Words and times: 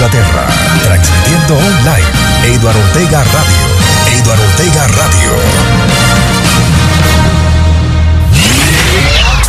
Inglaterra. 0.00 0.46
Transmitiendo 0.82 1.58
online. 1.58 2.54
Eduardo 2.54 2.80
Ortega 2.80 3.22
Radio. 3.22 4.18
Eduardo 4.18 4.42
Ortega 4.44 4.86
Radio. 4.86 5.30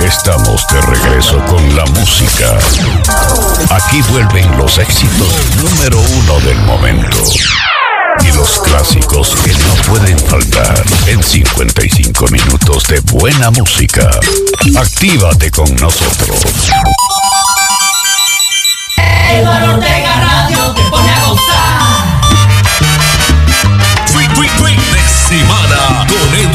Estamos 0.06 0.68
de 0.68 0.82
regreso 0.82 1.40
con 1.46 1.74
la 1.74 1.86
música. 1.86 2.58
Aquí 3.70 4.02
vuelven 4.12 4.58
los 4.58 4.78
éxitos 4.78 5.34
número 5.64 6.02
uno 6.02 6.40
del 6.42 6.58
momento 6.64 7.24
y 8.20 8.34
los 8.34 8.60
clásicos 8.60 9.34
que 9.46 9.52
no 9.54 9.74
pueden 9.88 10.20
faltar 10.20 10.84
en 11.08 11.24
55 11.24 12.28
minutos 12.28 12.84
de 12.88 13.00
buena 13.12 13.52
música. 13.52 14.10
Actívate 14.78 15.50
con 15.50 15.74
nosotros. 15.78 16.72
Eduardo 19.30 19.76
Ortega 19.76 20.31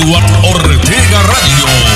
Edward 0.06 0.30
Ortega 0.45 1.20
Radio. 1.23 1.95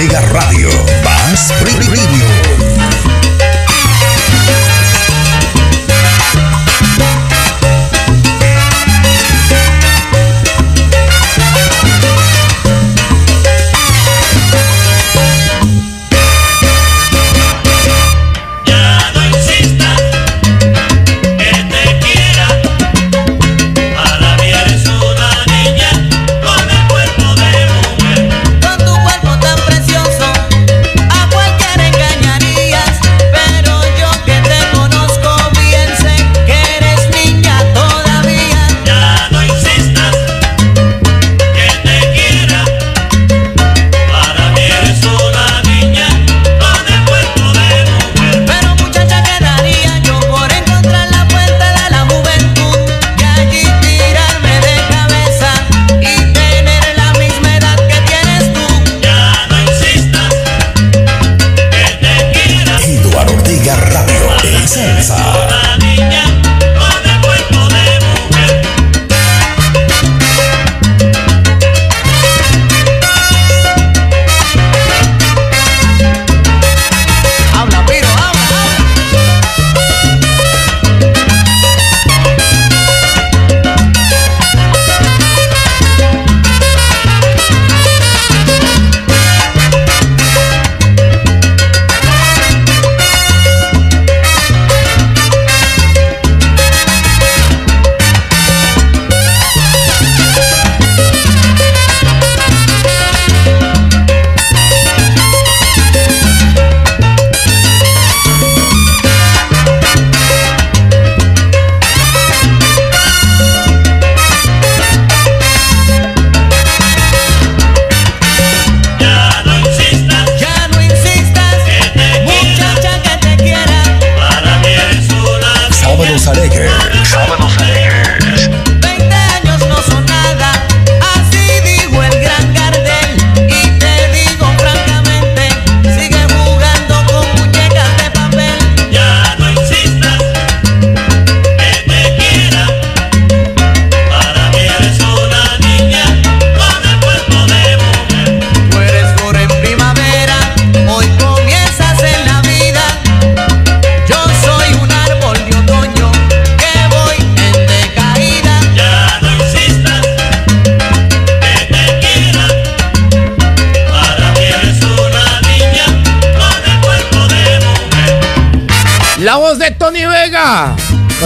Ortega 0.00 0.22
Radio. 0.32 0.70
Más 1.04 1.52
premium. 1.60 2.49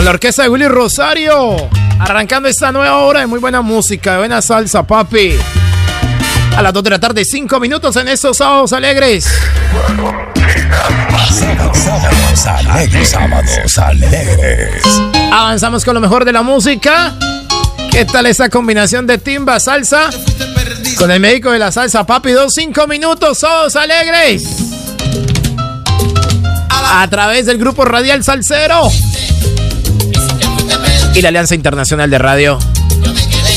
la 0.04 0.10
orquesta 0.10 0.42
de 0.42 0.50
Willy 0.50 0.68
Rosario. 0.68 1.56
Arrancando 1.98 2.46
esta 2.48 2.70
nueva 2.70 2.98
hora 2.98 3.20
de 3.20 3.26
muy 3.26 3.40
buena 3.40 3.62
música, 3.62 4.12
de 4.12 4.18
buena 4.18 4.42
salsa, 4.42 4.82
papi. 4.82 5.38
A 6.54 6.62
las 6.62 6.74
2 6.74 6.84
de 6.84 6.90
la 6.90 6.98
tarde, 7.00 7.24
5 7.24 7.58
minutos 7.58 7.96
en 7.96 8.08
estos 8.08 8.36
sábados 8.36 8.74
alegres. 8.74 9.26
Sábados 13.04 13.78
alegres. 13.78 14.84
Avanzamos 15.32 15.84
con 15.84 15.94
lo 15.94 16.00
mejor 16.00 16.26
de 16.26 16.32
la 16.32 16.42
música. 16.42 17.14
¿Qué 17.90 18.04
tal 18.04 18.26
esa 18.26 18.50
combinación 18.50 19.06
de 19.06 19.16
timba, 19.16 19.58
salsa? 19.58 20.10
Con 20.98 21.10
el 21.10 21.20
médico 21.20 21.50
de 21.50 21.58
la 21.58 21.72
salsa, 21.72 22.04
papi, 22.04 22.32
2, 22.32 22.52
5 22.52 22.86
minutos, 22.86 23.38
sábados 23.38 23.74
alegres. 23.74 24.44
A 26.70 27.08
través 27.08 27.46
del 27.46 27.56
grupo 27.56 27.86
Radial 27.86 28.22
Salcero 28.22 28.90
y 31.14 31.22
la 31.22 31.28
Alianza 31.28 31.54
Internacional 31.54 32.10
de 32.10 32.18
Radio. 32.18 32.58
Yo 33.00 33.12
me 33.12 33.28
quedé, 33.28 33.56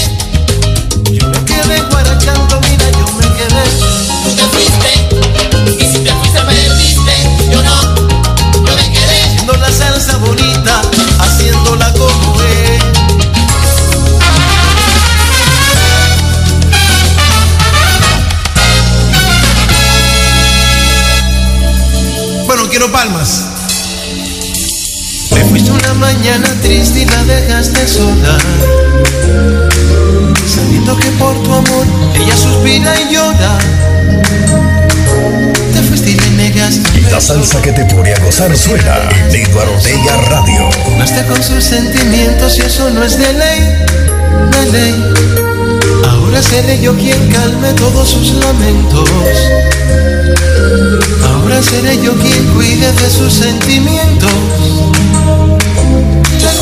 yo 1.12 1.28
me 1.28 1.44
quedé 1.44 1.82
guarachando, 1.90 2.62
mira, 2.62 2.92
yo 2.92 3.08
me 3.14 3.28
quedé. 3.36 3.64
Tú 4.24 4.30
te 4.36 4.44
fuiste, 4.54 5.84
y 5.84 5.92
si 5.92 6.00
te 6.04 6.12
fuiste 6.14 6.40
perdiste, 6.40 7.14
yo 7.52 7.64
no, 7.64 7.96
yo 8.54 8.76
me 8.76 8.92
quedé. 8.94 9.22
Haciendo 9.24 9.54
la 9.54 9.72
salsa 9.72 10.18
bonita, 10.18 10.82
haciéndola 11.20 11.92
como 11.94 12.42
es. 12.44 12.84
Bueno, 22.46 22.70
quiero 22.70 22.92
palmas 22.92 23.57
mañana 25.98 26.48
triste 26.62 27.02
y 27.02 27.06
la 27.06 27.24
dejaste 27.24 27.88
sola. 27.88 28.38
Sabiendo 30.48 30.98
que 30.98 31.10
por 31.12 31.42
tu 31.44 31.54
amor 31.54 31.86
ella 32.16 32.36
suspira 32.36 32.94
y 33.02 33.14
llora. 33.14 33.58
Te 35.74 35.82
fuiste 35.84 36.12
y 36.12 36.16
le 36.16 36.30
negaste. 36.32 37.02
La 37.12 37.22
salsa 37.22 37.62
que 37.62 37.72
te 37.72 37.86
pone 37.86 38.14
a 38.14 38.20
gozar 38.20 38.56
suena 38.56 39.00
de 39.32 39.46
Ortega 39.56 40.18
Radio. 40.30 40.70
No 40.98 41.04
está 41.04 41.26
con 41.26 41.42
sus 41.44 41.64
sentimientos 41.64 42.58
y 42.58 42.62
eso 42.62 42.90
no 42.90 43.04
es 43.04 43.18
de 43.18 43.34
ley, 43.34 43.86
de 44.52 44.72
ley. 44.72 45.14
Ahora 46.10 46.42
seré 46.42 46.80
yo 46.82 46.96
quien 46.96 47.30
calme 47.32 47.74
todos 47.74 48.10
sus 48.10 48.34
lamentos. 48.34 49.10
Ahora 51.26 51.62
seré 51.62 52.02
yo 52.02 52.14
quien 52.16 52.46
cuide 52.54 52.92
de 52.92 53.10
sus 53.10 53.34
sentimientos 53.34 54.32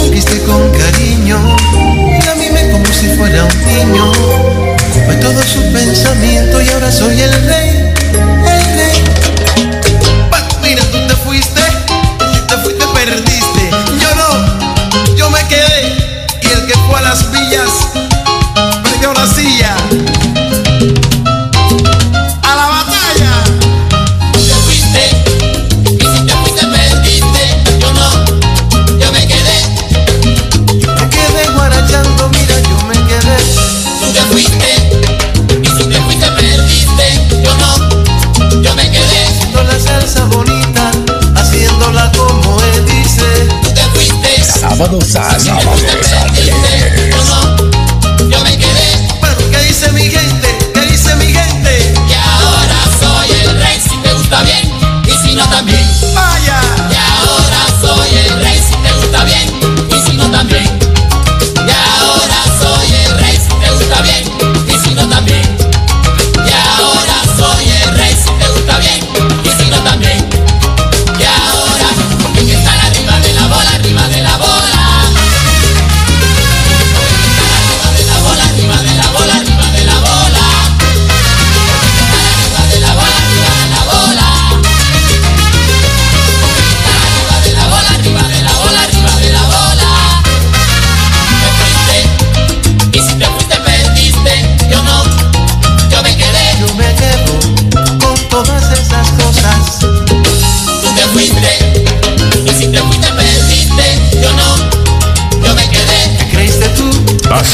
viste 0.09 0.39
con 0.43 0.71
cariño, 0.71 1.37
la 2.25 2.35
mimé 2.35 2.69
como 2.71 2.85
si 2.85 3.07
fuera 3.09 3.43
un 3.43 3.65
niño. 3.65 4.11
Fue 5.05 5.15
todo 5.15 5.41
su 5.43 5.61
pensamiento 5.71 6.61
y 6.61 6.69
ahora 6.69 6.91
soy 6.91 7.21
el 7.21 7.31
rey 7.45 7.93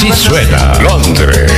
Así 0.01 0.12
suena 0.13 0.74
Londres. 0.79 1.50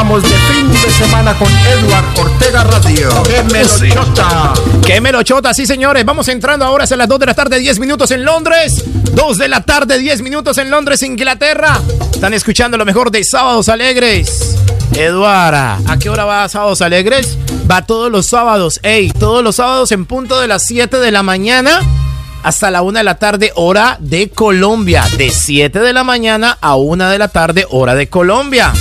Estamos 0.00 0.22
de 0.22 0.28
fin 0.30 0.72
de 0.72 0.90
semana 0.92 1.34
con 1.34 1.48
Edward 1.48 2.18
Ortega 2.18 2.64
Radio. 2.64 3.22
¡Qué 3.22 3.42
melochota! 3.42 4.54
¡Qué 4.86 4.98
melochota! 4.98 5.52
Sí, 5.52 5.66
señores. 5.66 6.06
Vamos 6.06 6.26
entrando 6.28 6.64
ahora 6.64 6.86
a 6.90 6.96
las 6.96 7.06
2 7.06 7.18
de 7.18 7.26
la 7.26 7.34
tarde, 7.34 7.58
10 7.58 7.78
minutos 7.80 8.10
en 8.10 8.24
Londres. 8.24 8.82
2 9.12 9.36
de 9.36 9.48
la 9.48 9.62
tarde, 9.62 9.98
10 9.98 10.22
minutos 10.22 10.56
en 10.56 10.70
Londres, 10.70 11.02
Inglaterra. 11.02 11.78
Están 12.14 12.32
escuchando 12.32 12.78
lo 12.78 12.86
mejor 12.86 13.10
de 13.10 13.22
Sábados 13.24 13.68
Alegres. 13.68 14.56
Eduarda, 14.96 15.78
¿a 15.86 15.98
qué 15.98 16.08
hora 16.08 16.24
va 16.24 16.48
Sábados 16.48 16.80
Alegres? 16.80 17.36
Va 17.70 17.84
todos 17.84 18.10
los 18.10 18.26
sábados. 18.26 18.80
Ey, 18.82 19.10
todos 19.10 19.44
los 19.44 19.56
sábados 19.56 19.92
en 19.92 20.06
punto 20.06 20.40
de 20.40 20.48
las 20.48 20.64
7 20.64 20.96
de 20.96 21.10
la 21.10 21.22
mañana 21.22 21.78
hasta 22.42 22.70
la 22.70 22.80
1 22.80 23.00
de 23.00 23.04
la 23.04 23.16
tarde, 23.16 23.52
hora 23.54 23.98
de 24.00 24.30
Colombia. 24.30 25.04
De 25.18 25.28
7 25.28 25.78
de 25.78 25.92
la 25.92 26.04
mañana 26.04 26.56
a 26.62 26.76
1 26.76 27.10
de 27.10 27.18
la 27.18 27.28
tarde, 27.28 27.66
hora 27.68 27.94
de 27.94 28.08
Colombia. 28.08 28.72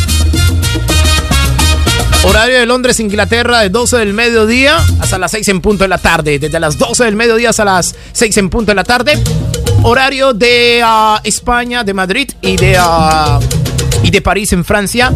Horario 2.24 2.60
de 2.60 2.66
Londres, 2.66 3.00
Inglaterra, 3.00 3.60
de 3.60 3.70
12 3.70 3.98
del 3.98 4.14
mediodía 4.14 4.78
hasta 5.00 5.18
las 5.18 5.32
6 5.32 5.48
en 5.48 5.62
punto 5.62 5.86
de 5.86 5.88
la 5.88 5.98
tarde. 5.98 6.38
Desde 6.38 6.60
las 6.60 6.78
12 6.78 7.06
del 7.06 7.16
mediodía 7.16 7.52
hasta 7.52 7.64
las 7.64 7.96
6 8.12 8.38
en 8.38 8.50
punto 8.50 8.72
de 8.72 8.76
la 8.76 8.84
tarde. 8.84 9.18
Horario 9.84 10.34
de 10.34 10.82
ah, 10.84 11.22
España, 11.24 11.84
de 11.86 11.94
Madrid 11.94 12.30
y 12.42 12.58
de, 12.58 12.76
ah, 12.78 13.40
y 14.04 14.12
de 14.12 14.22
París 14.22 14.52
en 14.52 14.66
Francia. 14.66 15.14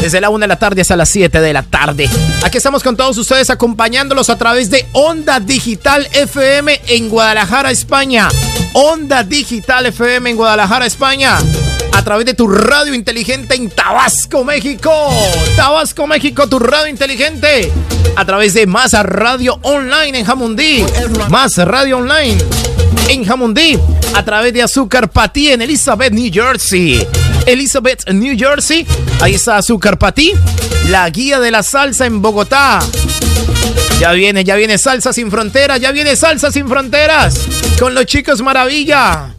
Desde 0.00 0.20
la 0.20 0.30
1 0.30 0.44
de 0.44 0.48
la 0.48 0.58
tarde 0.58 0.82
hasta 0.82 0.96
las 0.96 1.08
7 1.08 1.40
de 1.40 1.52
la 1.52 1.64
tarde. 1.64 2.08
Aquí 2.44 2.58
estamos 2.58 2.84
con 2.84 2.96
todos 2.96 3.18
ustedes 3.18 3.50
acompañándolos 3.50 4.30
a 4.30 4.38
través 4.38 4.70
de 4.70 4.86
Onda 4.92 5.40
Digital 5.40 6.06
FM 6.12 6.80
en 6.86 7.08
Guadalajara, 7.08 7.72
España. 7.72 8.28
Onda 8.74 9.24
Digital 9.24 9.86
FM 9.86 10.30
en 10.30 10.36
Guadalajara, 10.36 10.86
España 10.86 11.38
a 11.94 12.02
través 12.02 12.26
de 12.26 12.34
tu 12.34 12.48
radio 12.48 12.92
inteligente 12.92 13.54
en 13.54 13.70
Tabasco, 13.70 14.44
México. 14.44 14.90
Tabasco, 15.56 16.06
México, 16.06 16.48
tu 16.48 16.58
radio 16.58 16.88
inteligente. 16.88 17.70
A 18.16 18.24
través 18.24 18.54
de 18.54 18.66
Más 18.66 18.92
Radio 18.92 19.58
Online 19.62 20.18
en 20.18 20.24
Jamundí. 20.24 20.84
Más 21.30 21.56
Radio 21.56 21.98
Online 21.98 22.36
en 23.08 23.24
Jamundí. 23.24 23.78
A 24.14 24.24
través 24.24 24.52
de 24.52 24.62
Azúcar 24.62 25.08
Patí 25.08 25.52
en 25.52 25.62
Elizabeth, 25.62 26.12
New 26.12 26.30
Jersey. 26.32 27.06
Elizabeth, 27.46 28.10
New 28.10 28.36
Jersey. 28.36 28.84
Ahí 29.20 29.34
está 29.34 29.58
Azúcar 29.58 29.96
Patí. 29.96 30.32
La 30.88 31.08
guía 31.10 31.38
de 31.38 31.52
la 31.52 31.62
salsa 31.62 32.06
en 32.06 32.20
Bogotá. 32.20 32.80
Ya 34.00 34.10
viene, 34.12 34.42
ya 34.42 34.56
viene 34.56 34.76
Salsa 34.76 35.12
Sin 35.12 35.30
Fronteras, 35.30 35.80
ya 35.80 35.92
viene 35.92 36.16
Salsa 36.16 36.50
Sin 36.50 36.68
Fronteras. 36.68 37.38
Con 37.78 37.94
los 37.94 38.06
chicos 38.06 38.42
Maravilla 38.42 39.34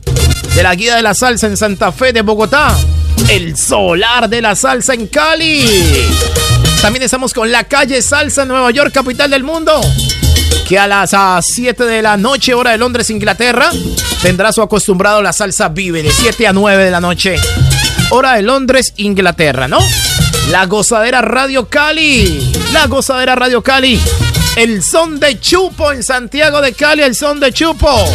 de 0.56 0.64
la 0.64 0.74
Guía 0.74 0.96
de 0.96 1.02
la 1.02 1.14
Salsa 1.14 1.48
en 1.48 1.58
Santa 1.58 1.92
Fe 1.92 2.14
de 2.14 2.22
Bogotá. 2.22 2.76
El 3.30 3.58
Solar 3.58 4.30
de 4.30 4.42
la 4.42 4.56
Salsa 4.56 4.94
en 4.94 5.08
Cali. 5.08 5.66
También 6.82 7.04
estamos 7.04 7.34
con 7.34 7.52
la 7.52 7.66
calle 7.66 8.02
Salsa 8.02 8.44
en 8.44 8.48
Nueva 8.48 8.72
York, 8.72 8.94
capital 8.94 9.30
del 9.30 9.44
mundo. 9.44 9.82
Que 10.66 10.80
a 10.80 10.88
las 10.88 11.14
7 11.46 11.84
de 11.84 12.02
la 12.02 12.16
noche, 12.16 12.54
hora 12.54 12.72
de 12.72 12.78
Londres, 12.78 13.10
Inglaterra, 13.10 13.70
tendrá 14.22 14.54
su 14.54 14.62
acostumbrado 14.62 15.22
la 15.22 15.34
salsa 15.34 15.70
vive 15.70 16.02
de 16.02 16.12
7 16.12 16.48
a 16.48 16.54
9 16.54 16.86
de 16.86 16.92
la 16.92 17.02
noche. 17.02 17.36
Hora 18.12 18.36
de 18.36 18.42
Londres, 18.42 18.94
Inglaterra, 18.96 19.68
¿no? 19.68 19.80
La 20.50 20.66
gozadera 20.68 21.22
Radio 21.22 21.68
Cali. 21.68 22.54
La 22.72 22.88
gozadera 22.88 23.36
Radio 23.36 23.62
Cali. 23.62 24.00
El 24.56 24.82
son 24.82 25.20
de 25.20 25.38
Chupo 25.40 25.92
en 25.92 26.02
Santiago 26.02 26.62
de 26.62 26.72
Cali, 26.72 27.04
el 27.04 27.14
son 27.14 27.42
de 27.42 27.52
Chupo 27.52 28.06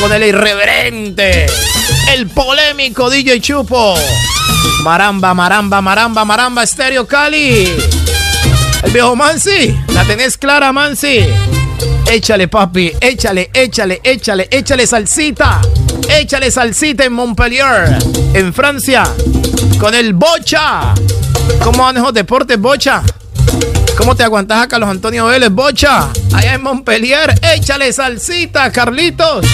con 0.00 0.12
el 0.12 0.22
irreverente, 0.22 1.46
el 2.12 2.28
polémico 2.28 3.10
DJ 3.10 3.40
Chupo. 3.40 3.94
Maramba, 4.82 5.34
maramba, 5.34 5.80
maramba, 5.80 6.24
maramba, 6.24 6.62
Estéreo 6.62 7.06
Cali. 7.06 7.72
El 8.82 8.92
viejo 8.92 9.16
Mansi, 9.16 9.76
la 9.92 10.04
tenés 10.04 10.36
clara, 10.36 10.72
Mansi. 10.72 11.26
Échale, 12.10 12.48
papi, 12.48 12.92
échale, 13.00 13.50
échale, 13.52 14.00
échale, 14.04 14.48
échale 14.50 14.86
salsita. 14.86 15.60
Échale 16.08 16.50
salsita 16.50 17.04
en 17.04 17.12
Montpellier, 17.14 17.98
en 18.34 18.52
Francia, 18.52 19.04
con 19.78 19.94
el 19.94 20.12
Bocha. 20.12 20.94
¿Cómo 21.62 21.84
manejo 21.84 22.12
deportes, 22.12 22.58
Bocha? 22.58 23.02
¿Cómo 23.96 24.14
te 24.14 24.22
aguantas 24.22 24.62
a 24.62 24.68
Carlos 24.68 24.90
Antonio 24.90 25.26
Vélez, 25.26 25.50
Bocha? 25.50 26.08
Allá 26.34 26.54
en 26.54 26.62
Montpellier, 26.62 27.34
échale 27.54 27.92
salsita, 27.92 28.70
Carlitos. 28.70 29.46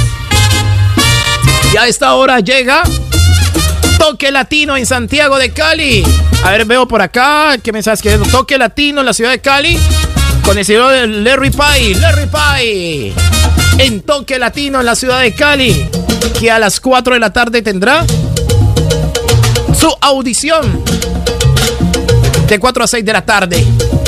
Y 1.73 1.77
a 1.77 1.87
esta 1.87 2.15
hora 2.15 2.41
llega 2.41 2.83
Toque 3.99 4.33
Latino 4.33 4.77
en 4.77 4.87
Santiago 4.87 5.39
de 5.39 5.53
Cali. 5.53 6.03
A 6.43 6.51
ver, 6.51 6.65
veo 6.65 6.89
por 6.89 7.01
acá, 7.01 7.57
¿qué 7.63 7.73
mensaje 7.73 8.03
que 8.03 8.19
Toque 8.31 8.59
Latino 8.59 9.01
en 9.01 9.07
la 9.07 9.13
ciudad 9.13 9.31
de 9.31 9.41
Cali. 9.41 9.79
Con 10.45 10.59
el 10.59 10.65
señor 10.65 11.09
Larry 11.09 11.51
Pie. 11.51 11.95
Larry 11.95 12.27
Pie. 12.27 13.13
En 13.79 14.01
Toque 14.03 14.39
Latino 14.39 14.81
en 14.81 14.87
la 14.87 14.97
ciudad 14.97 15.21
de 15.21 15.33
Cali. 15.33 15.89
Que 16.41 16.51
a 16.51 16.59
las 16.59 16.81
4 16.81 17.15
de 17.15 17.21
la 17.21 17.33
tarde 17.33 17.63
tendrá 17.63 18.05
su 19.79 19.95
audición. 20.01 20.83
De 22.49 22.59
4 22.59 22.85
a 22.85 22.87
6 22.89 23.05
de 23.05 23.13
la 23.13 23.25
tarde. 23.25 23.65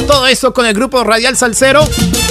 Todo 0.06 0.26
eso 0.26 0.52
con 0.52 0.66
el 0.66 0.74
grupo 0.74 1.04
Radial 1.04 1.36
Salcero 1.36 1.88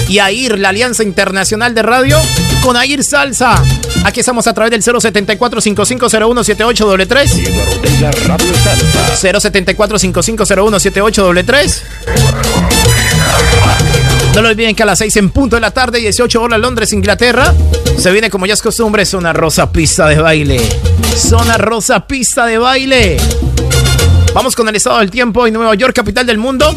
y 0.10 0.20
AIR, 0.20 0.60
la 0.60 0.70
Alianza 0.70 1.04
Internacional 1.04 1.74
de 1.74 1.84
Radio, 1.84 2.20
con 2.62 2.76
AIR 2.76 3.02
Salsa. 3.04 3.64
Aquí 4.04 4.20
estamos 4.20 4.46
a 4.48 4.54
través 4.54 4.72
del 4.72 4.84
074-5501-78 4.84 6.86
074-5501-78 9.22 11.82
No 14.34 14.42
lo 14.42 14.50
olviden 14.50 14.76
que 14.76 14.84
a 14.84 14.88
las 14.88 15.00
6 15.00 15.16
en 15.18 15.30
punto 15.30 15.56
de 15.56 15.62
la 15.62 15.72
tarde, 15.72 16.00
18 16.00 16.42
horas 16.42 16.60
Londres, 16.60 16.92
Inglaterra, 16.94 17.54
se 17.98 18.12
viene 18.12 18.32
como 18.32 18.48
ya 18.48 18.56
es 18.56 18.62
costumbre, 18.62 19.06
Zona 19.06 19.32
Rosa 19.34 19.72
Pista 19.72 20.08
de 20.08 20.18
Baile. 20.18 20.60
Zona 21.16 21.58
Rosa 21.58 22.08
Pista 22.08 22.48
de 22.48 22.58
Baile. 22.58 23.18
Vamos 24.34 24.56
con 24.56 24.68
el 24.70 24.76
estado 24.76 25.00
del 25.00 25.12
tiempo 25.12 25.46
en 25.46 25.54
Nueva 25.54 25.76
York, 25.76 25.94
capital 25.94 26.26
del 26.26 26.38
mundo. 26.38 26.74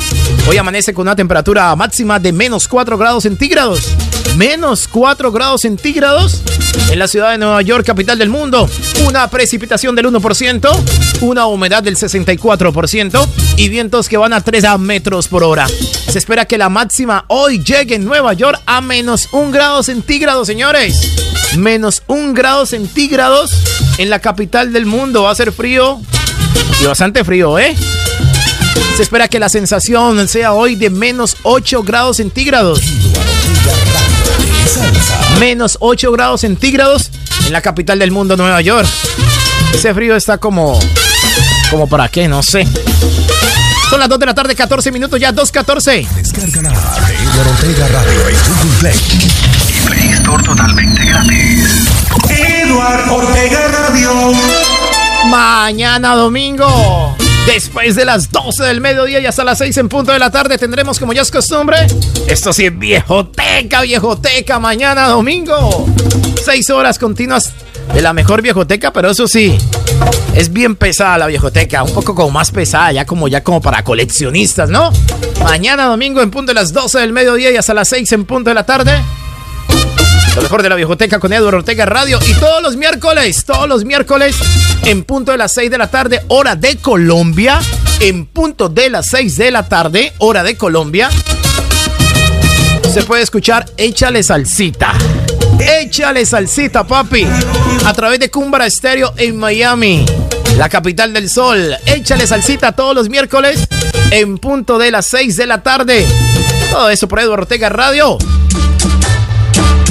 Hoy 0.49 0.57
amanece 0.59 0.93
con 0.93 1.03
una 1.03 1.15
temperatura 1.17 1.75
máxima 1.77 2.19
de 2.19 2.33
menos 2.33 2.67
4 2.69 2.99
grados 2.99 3.23
centígrados. 3.23 3.95
Menos 4.37 4.89
4 4.89 5.31
grados 5.31 5.61
centígrados 5.61 6.43
en 6.91 6.99
la 6.99 7.07
ciudad 7.07 7.31
de 7.31 7.39
Nueva 7.39 7.63
York, 7.63 7.87
capital 7.87 8.19
del 8.19 8.31
mundo. 8.31 8.69
Una 9.07 9.29
precipitación 9.31 9.95
del 9.95 10.07
1%, 10.07 10.71
una 11.21 11.47
humedad 11.47 11.85
del 11.85 11.97
64% 11.97 13.29
y 13.57 13.69
vientos 13.69 14.09
que 14.09 14.17
van 14.17 14.33
a 14.33 14.41
3 14.41 14.65
metros 14.81 15.29
por 15.29 15.45
hora. 15.45 15.69
Se 15.69 16.19
espera 16.19 16.47
que 16.47 16.59
la 16.59 16.69
máxima 16.69 17.25
hoy 17.29 17.63
llegue 17.63 17.95
en 17.95 18.05
Nueva 18.05 18.33
York 18.33 18.61
a 18.67 18.81
menos 18.81 19.29
1 19.31 19.53
grado 19.53 19.85
centígrado, 19.85 20.45
señores. 20.45 21.13
Menos 21.57 22.03
1 22.09 22.35
grado 22.35 22.67
centígrados 22.67 23.53
en 23.99 24.11
la 24.11 24.19
capital 24.19 24.73
del 24.73 24.85
mundo. 24.85 25.23
Va 25.23 25.31
a 25.31 25.35
ser 25.37 25.53
frío 25.53 26.01
y 26.83 26.87
bastante 26.87 27.23
frío, 27.23 27.57
¿eh? 27.57 27.77
Se 28.97 29.03
espera 29.03 29.29
que 29.29 29.39
la 29.39 29.49
sensación 29.49 30.27
sea 30.27 30.55
hoy 30.55 30.75
de 30.75 30.91
menos 30.91 31.37
8 31.45 31.85
grados 31.85 32.17
centígrados. 32.17 32.81
Menos 35.39 35.77
8 35.81 36.13
grados 36.13 36.43
centígrados 36.43 37.11
en 37.47 37.53
la 37.53 37.61
capital 37.61 37.99
del 37.99 38.11
mundo, 38.11 38.37
Nueva 38.37 38.61
York. 38.61 38.89
Ese 39.75 39.93
frío 39.95 40.17
está 40.17 40.39
como... 40.39 40.79
¿Como 41.71 41.89
para 41.89 42.09
qué? 42.09 42.29
No 42.29 42.43
sé. 42.43 42.67
Son 43.91 44.01
las 44.01 44.09
2 44.09 44.19
de 44.19 44.27
la 44.27 44.35
tarde, 44.35 44.55
14 44.55 44.93
minutos, 44.93 45.21
ya 45.21 45.33
2.14. 45.33 46.07
Descárgala 46.09 46.71
de 46.71 47.15
Edward 47.15 47.49
Ortega 47.49 47.89
Radio 47.89 48.29
en 48.29 48.37
Google 48.37 48.79
Play. 48.81 48.95
Y 49.69 49.87
Play 49.87 50.13
Store 50.13 50.43
totalmente 50.43 51.05
gratis. 51.05 51.89
Edward 52.31 53.11
Ortega 53.11 53.69
Radio. 53.69 54.33
Mañana 55.27 56.15
domingo, 56.15 57.17
después 57.47 57.95
de 57.95 58.05
las 58.05 58.31
12 58.31 58.65
del 58.65 58.81
mediodía 58.81 59.21
y 59.21 59.27
hasta 59.27 59.45
las 59.45 59.59
6 59.59 59.77
en 59.79 59.89
punto 59.89 60.13
de 60.13 60.19
la 60.19 60.31
tarde, 60.31 60.59
tendremos, 60.59 60.99
como 60.99 61.13
ya 61.13 61.23
es 61.23 61.31
costumbre, 61.31 61.79
esto 62.27 62.53
sí 62.53 62.67
es 62.67 62.79
viejoteca, 62.79 63.83
viejoteca, 63.83 64.59
mañana 64.59 65.09
domingo. 65.09 65.87
6 66.45 66.71
horas 66.71 66.99
continuas 66.99 67.53
de 67.93 68.03
la 68.03 68.13
mejor 68.13 68.43
viejoteca, 68.43 68.93
pero 68.93 69.11
eso 69.11 69.29
sí, 69.29 69.57
es 70.35 70.53
bien 70.53 70.77
pesada 70.77 71.19
la 71.19 71.27
viejoteca, 71.27 71.83
un 71.83 71.93
poco 71.93 72.15
como 72.15 72.31
más 72.31 72.51
pesada, 72.51 72.93
ya 72.93 73.05
como 73.05 73.29
ya 73.29 73.43
como 73.43 73.61
para 73.61 73.85
coleccionistas, 73.85 74.71
¿no? 74.71 74.91
Mañana 75.43 75.85
domingo 75.85 76.23
en 76.23 76.31
punto 76.31 76.51
de 76.51 76.55
las 76.55 76.73
12 76.73 77.01
del 77.01 77.13
mediodía 77.13 77.51
y 77.51 77.57
hasta 77.57 77.75
las 77.75 77.89
6 77.89 78.11
en 78.13 78.25
punto 78.25 78.51
de 78.51 78.55
la 78.55 78.65
tarde. 78.65 78.93
Lo 80.35 80.43
mejor 80.43 80.63
de 80.63 80.69
la 80.69 80.75
viejoteca 80.75 81.21
con 81.21 81.33
Eduardo 81.33 81.59
Ortega 81.59 81.87
Radio. 81.87 82.19
Y 82.27 82.35
todos 82.35 82.63
los 82.63 82.77
miércoles, 82.77 83.45
todos 83.45 83.69
los 83.69 83.85
miércoles, 83.85 84.37
en 84.85 85.05
punto 85.05 85.33
de 85.33 85.39
las 85.39 85.55
6 85.55 85.71
de 85.71 85.79
la 85.79 85.89
tarde, 85.89 86.23
hora 86.29 86.57
de 86.57 86.77
Colombia. 86.77 87.61
En 88.01 88.27
punto 88.27 88.69
de 88.69 88.91
las 88.91 89.07
6 89.11 89.37
de 89.37 89.51
la 89.53 89.69
tarde, 89.69 90.13
hora 90.19 90.43
de 90.43 90.57
Colombia. 90.57 91.09
Se 92.93 93.03
puede 93.05 93.23
escuchar 93.23 93.67
Échale 93.77 94.23
Salsita. 94.23 94.93
Échale 95.59 96.27
Salsita, 96.27 96.85
papi. 96.85 97.27
A 97.85 97.93
través 97.93 98.19
de 98.19 98.31
Cumbra 98.31 98.67
Estéreo 98.67 99.15
en 99.17 99.37
Miami. 99.37 100.05
la 100.57 100.69
capital 100.69 101.13
del 101.13 101.29
sol. 101.29 101.77
Échale 101.87 102.27
salsita 102.27 102.73
todos 102.73 102.95
los 102.95 103.09
miércoles 103.09 103.67
en 104.11 104.39
punto 104.39 104.79
de 104.79 104.91
las 104.91 105.07
6 105.07 105.37
de 105.37 105.47
la 105.47 105.63
tarde. 105.63 106.07
Todo 106.71 106.91
eso 106.91 107.09
por 107.09 107.21
Eduardo 107.21 107.43
Ortega 107.43 107.69
Radio. 107.69 108.19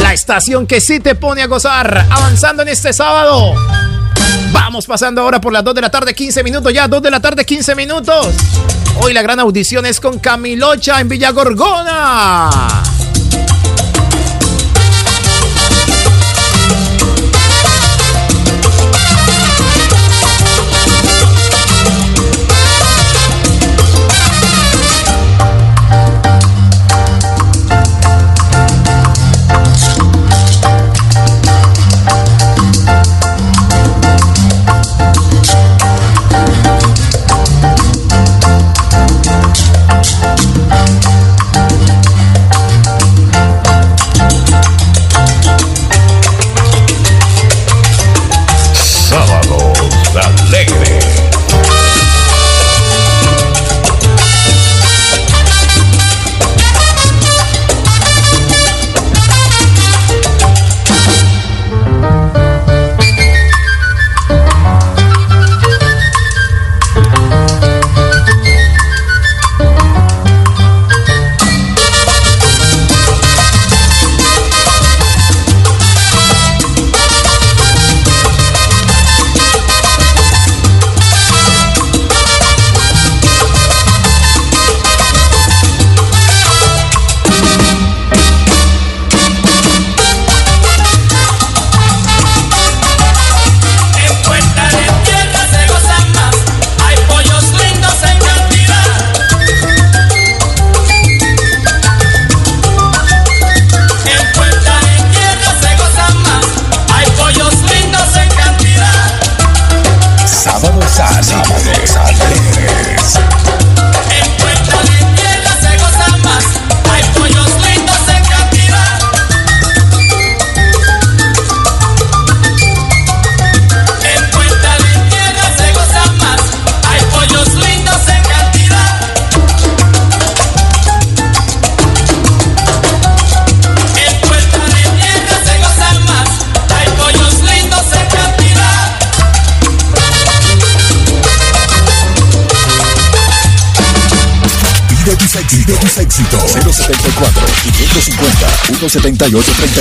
La 0.03 0.11
estación 0.11 0.67
que 0.67 0.81
sí 0.81 0.99
te 0.99 1.15
pone 1.15 1.41
a 1.43 1.47
gozar. 1.47 2.05
Avanzando 2.09 2.61
en 2.61 2.67
este 2.67 2.91
sábado. 2.91 3.55
Vamos 4.51 4.85
pasando 4.85 5.21
ahora 5.21 5.39
por 5.39 5.53
las 5.53 5.63
2 5.63 5.75
de 5.75 5.79
la 5.79 5.89
tarde, 5.89 6.13
15 6.13 6.43
minutos 6.43 6.73
ya. 6.73 6.89
2 6.89 7.01
de 7.01 7.09
la 7.09 7.21
tarde, 7.21 7.45
15 7.45 7.73
minutos. 7.73 8.35
Hoy 8.99 9.13
la 9.13 9.21
gran 9.21 9.39
audición 9.39 9.85
es 9.85 10.01
con 10.01 10.19
Camilocha 10.19 10.99
en 10.99 11.07
Villa 11.07 11.31
Gorgona. 11.31 12.49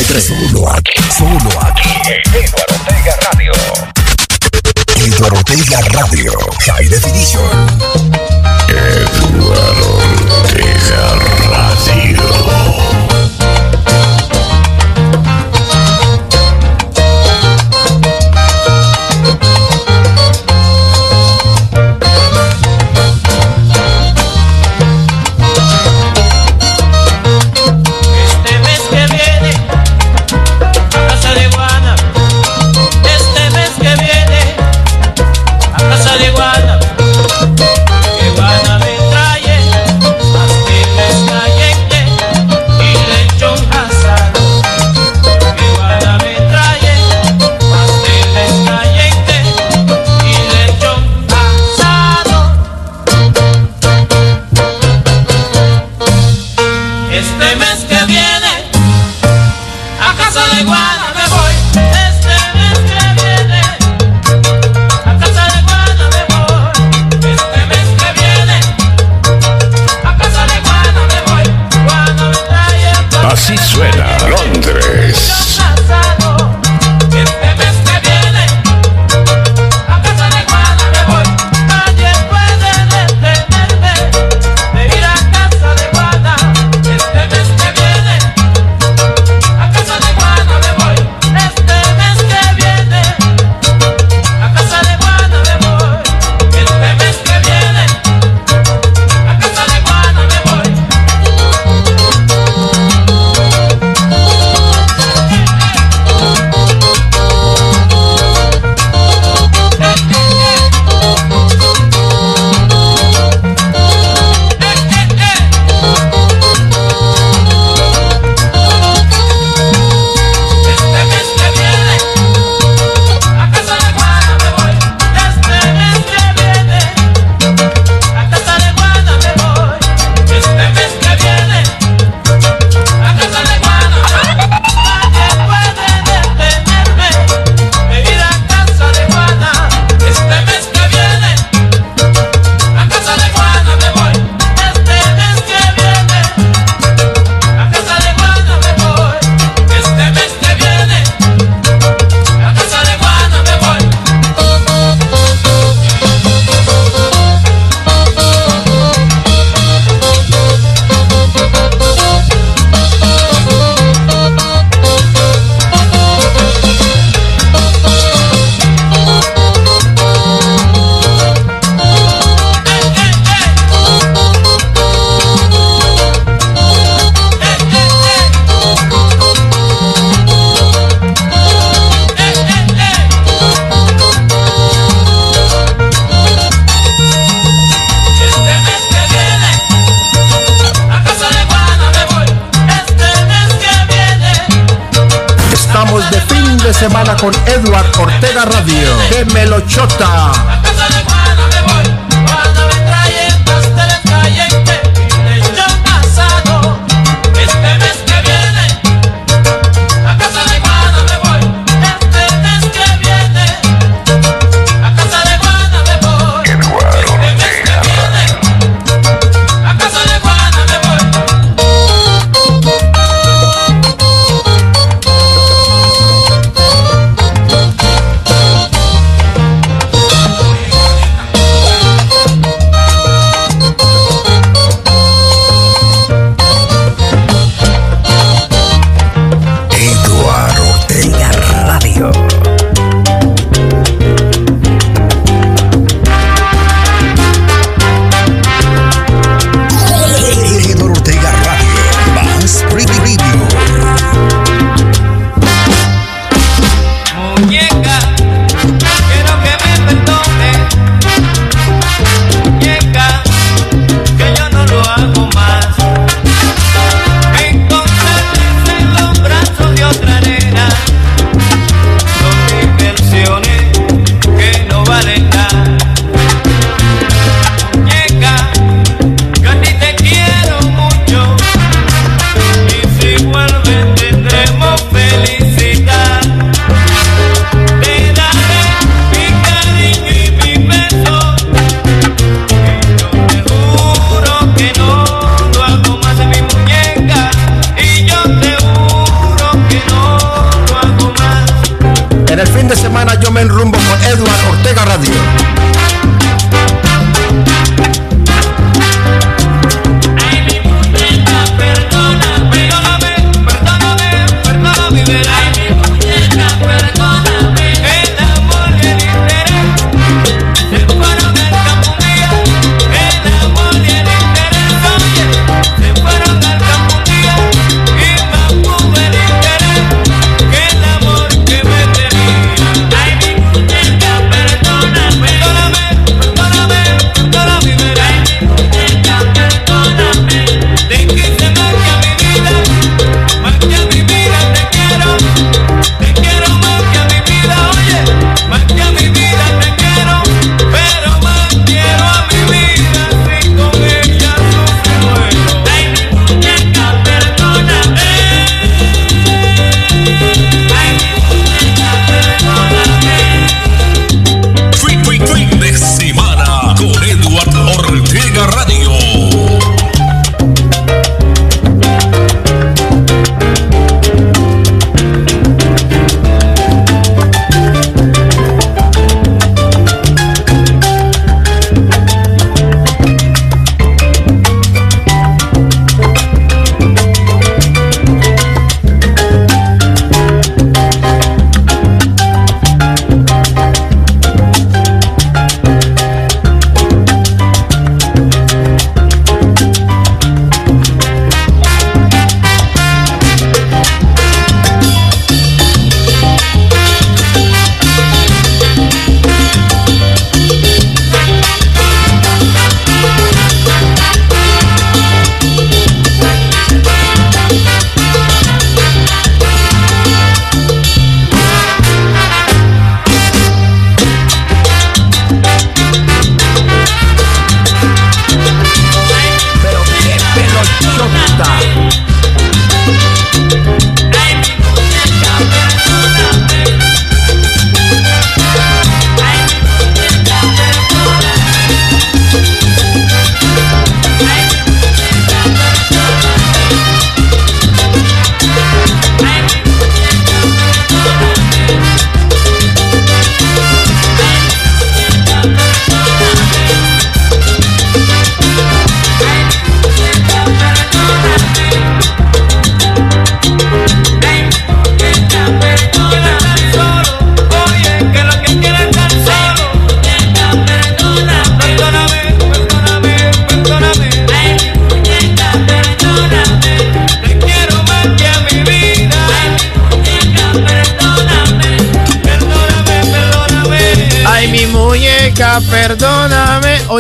Tres 0.05 0.25
Solo 0.25 0.71
aquí, 0.71 0.93
solo 1.17 1.51
aquí. 1.63 1.89
Eduardo 2.35 2.75
Ortega 2.75 3.17
Radio. 3.33 3.53
Eduardo 4.97 5.39
Ortega 5.39 5.81
Radio. 5.93 6.33
High 6.67 6.89
Definition. 6.89 7.43
Eduardo 8.69 9.99
Ortega 10.41 11.15
Radio. 11.17 11.32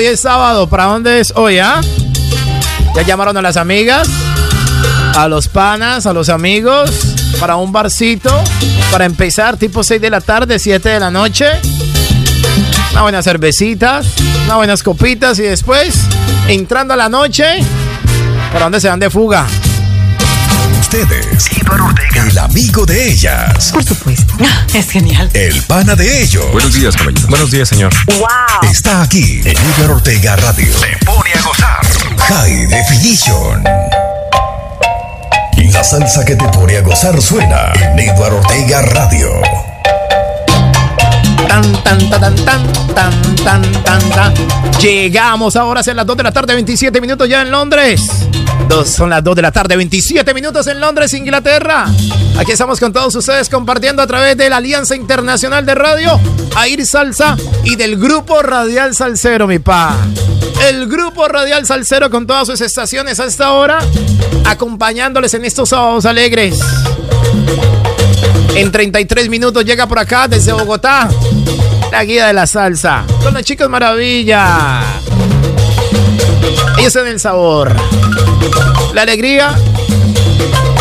Es 0.04 0.20
sábado. 0.20 0.68
¿Para 0.68 0.84
dónde 0.84 1.20
es 1.20 1.32
hoy, 1.36 1.58
ah? 1.58 1.80
¿Ya 2.94 3.02
llamaron 3.02 3.36
a 3.36 3.42
las 3.42 3.56
amigas? 3.56 4.08
a 5.16 5.28
los 5.28 5.48
panas, 5.48 6.06
a 6.06 6.12
los 6.12 6.28
amigos, 6.28 6.90
para 7.38 7.56
un 7.56 7.72
barcito, 7.72 8.42
para 8.90 9.04
empezar 9.04 9.56
tipo 9.56 9.82
6 9.82 10.00
de 10.00 10.10
la 10.10 10.20
tarde, 10.20 10.58
7 10.58 10.88
de 10.88 11.00
la 11.00 11.10
noche. 11.10 11.46
Una 12.92 13.02
buena 13.02 13.22
cervecita, 13.22 14.02
unas 14.44 14.56
buenas 14.56 14.82
copitas 14.82 15.38
y 15.38 15.42
después, 15.42 15.94
entrando 16.48 16.94
a 16.94 16.96
la 16.96 17.08
noche, 17.08 17.44
¿para 18.52 18.66
dónde 18.66 18.80
se 18.80 18.88
dan 18.88 19.00
de 19.00 19.10
fuga? 19.10 19.46
Ustedes, 20.80 21.48
el 22.14 22.38
amigo 22.38 22.84
de 22.84 23.08
ellas. 23.08 23.70
Por 23.72 23.82
supuesto. 23.82 24.34
Ah, 24.40 24.66
es 24.74 24.90
genial. 24.90 25.30
El 25.32 25.62
pana 25.62 25.94
de 25.94 26.22
ellos. 26.22 26.50
Buenos 26.52 26.74
días, 26.74 26.94
caballero. 26.96 27.26
Buenos 27.28 27.50
días, 27.50 27.68
señor. 27.68 27.92
Wow. 28.18 28.70
Está 28.70 29.02
aquí 29.02 29.40
en 29.44 29.56
Edgar 29.56 29.90
Ortega 29.90 30.36
Radio. 30.36 30.72
Se 30.78 31.04
pone 31.04 31.30
a 31.32 31.42
gozar. 31.42 31.86
High 32.28 32.66
Definition. 32.66 33.64
La 35.72 35.82
salsa 35.82 36.24
que 36.24 36.36
te 36.36 36.46
pone 36.48 36.76
a 36.76 36.82
gozar 36.82 37.20
suena 37.22 37.72
en 37.74 37.98
Edgar 37.98 38.34
Ortega 38.34 38.82
Radio. 38.82 39.40
Tan, 41.48 41.72
tan, 41.82 42.10
tan, 42.10 42.34
tan, 42.36 42.72
tan, 42.94 43.36
tan, 43.36 43.72
tan, 43.82 44.10
tan. 44.10 44.34
Llegamos 44.78 45.56
ahora 45.56 45.80
a 45.80 45.94
las 45.94 46.06
2 46.06 46.16
de 46.18 46.22
la 46.22 46.32
tarde, 46.32 46.54
27 46.54 47.00
minutos 47.00 47.28
ya 47.28 47.40
en 47.40 47.50
Londres. 47.50 48.10
Son 48.72 49.10
las 49.10 49.22
2 49.22 49.36
de 49.36 49.42
la 49.42 49.52
tarde, 49.52 49.76
27 49.76 50.32
minutos 50.32 50.66
en 50.66 50.80
Londres, 50.80 51.12
Inglaterra. 51.12 51.86
Aquí 52.38 52.52
estamos 52.52 52.80
con 52.80 52.90
todos 52.90 53.14
ustedes 53.14 53.50
compartiendo 53.50 54.00
a 54.02 54.06
través 54.06 54.34
de 54.36 54.48
la 54.48 54.56
Alianza 54.56 54.96
Internacional 54.96 55.66
de 55.66 55.74
Radio, 55.74 56.18
Air 56.64 56.84
Salsa 56.86 57.36
y 57.64 57.76
del 57.76 57.98
Grupo 57.98 58.42
Radial 58.42 58.96
Salcero, 58.96 59.46
mi 59.46 59.58
pa. 59.58 59.94
El 60.66 60.88
Grupo 60.88 61.28
Radial 61.28 61.66
Salcero 61.66 62.10
con 62.10 62.26
todas 62.26 62.46
sus 62.46 62.62
estaciones 62.62 63.20
a 63.20 63.26
esta 63.26 63.52
hora, 63.52 63.78
acompañándoles 64.46 65.34
en 65.34 65.44
estos 65.44 65.68
sábados 65.68 66.06
alegres. 66.06 66.58
En 68.56 68.72
33 68.72 69.28
minutos 69.28 69.64
llega 69.66 69.86
por 69.86 69.98
acá 69.98 70.28
desde 70.28 70.52
Bogotá 70.52 71.10
la 71.92 72.04
guía 72.06 72.28
de 72.28 72.32
la 72.32 72.46
salsa 72.46 73.04
con 73.22 73.34
los 73.34 73.42
chicos 73.42 73.68
maravilla. 73.68 74.80
Ellos 76.78 76.90
tienen 76.90 77.12
el 77.12 77.20
sabor, 77.20 77.70
la 78.94 79.02
alegría 79.02 79.54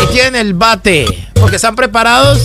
y 0.02 0.06
tienen 0.06 0.36
el 0.36 0.54
bate 0.54 1.28
porque 1.38 1.56
están 1.56 1.76
preparados 1.76 2.40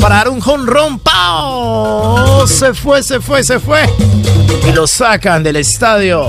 para 0.00 0.16
dar 0.16 0.30
un 0.30 0.40
jonrón. 0.40 0.98
¡Pau! 0.98 2.44
Se 2.48 2.74
fue, 2.74 3.04
se 3.04 3.20
fue, 3.20 3.44
se 3.44 3.60
fue. 3.60 3.88
Y 4.68 4.72
lo 4.72 4.88
sacan 4.88 5.44
del 5.44 5.54
estadio. 5.56 6.26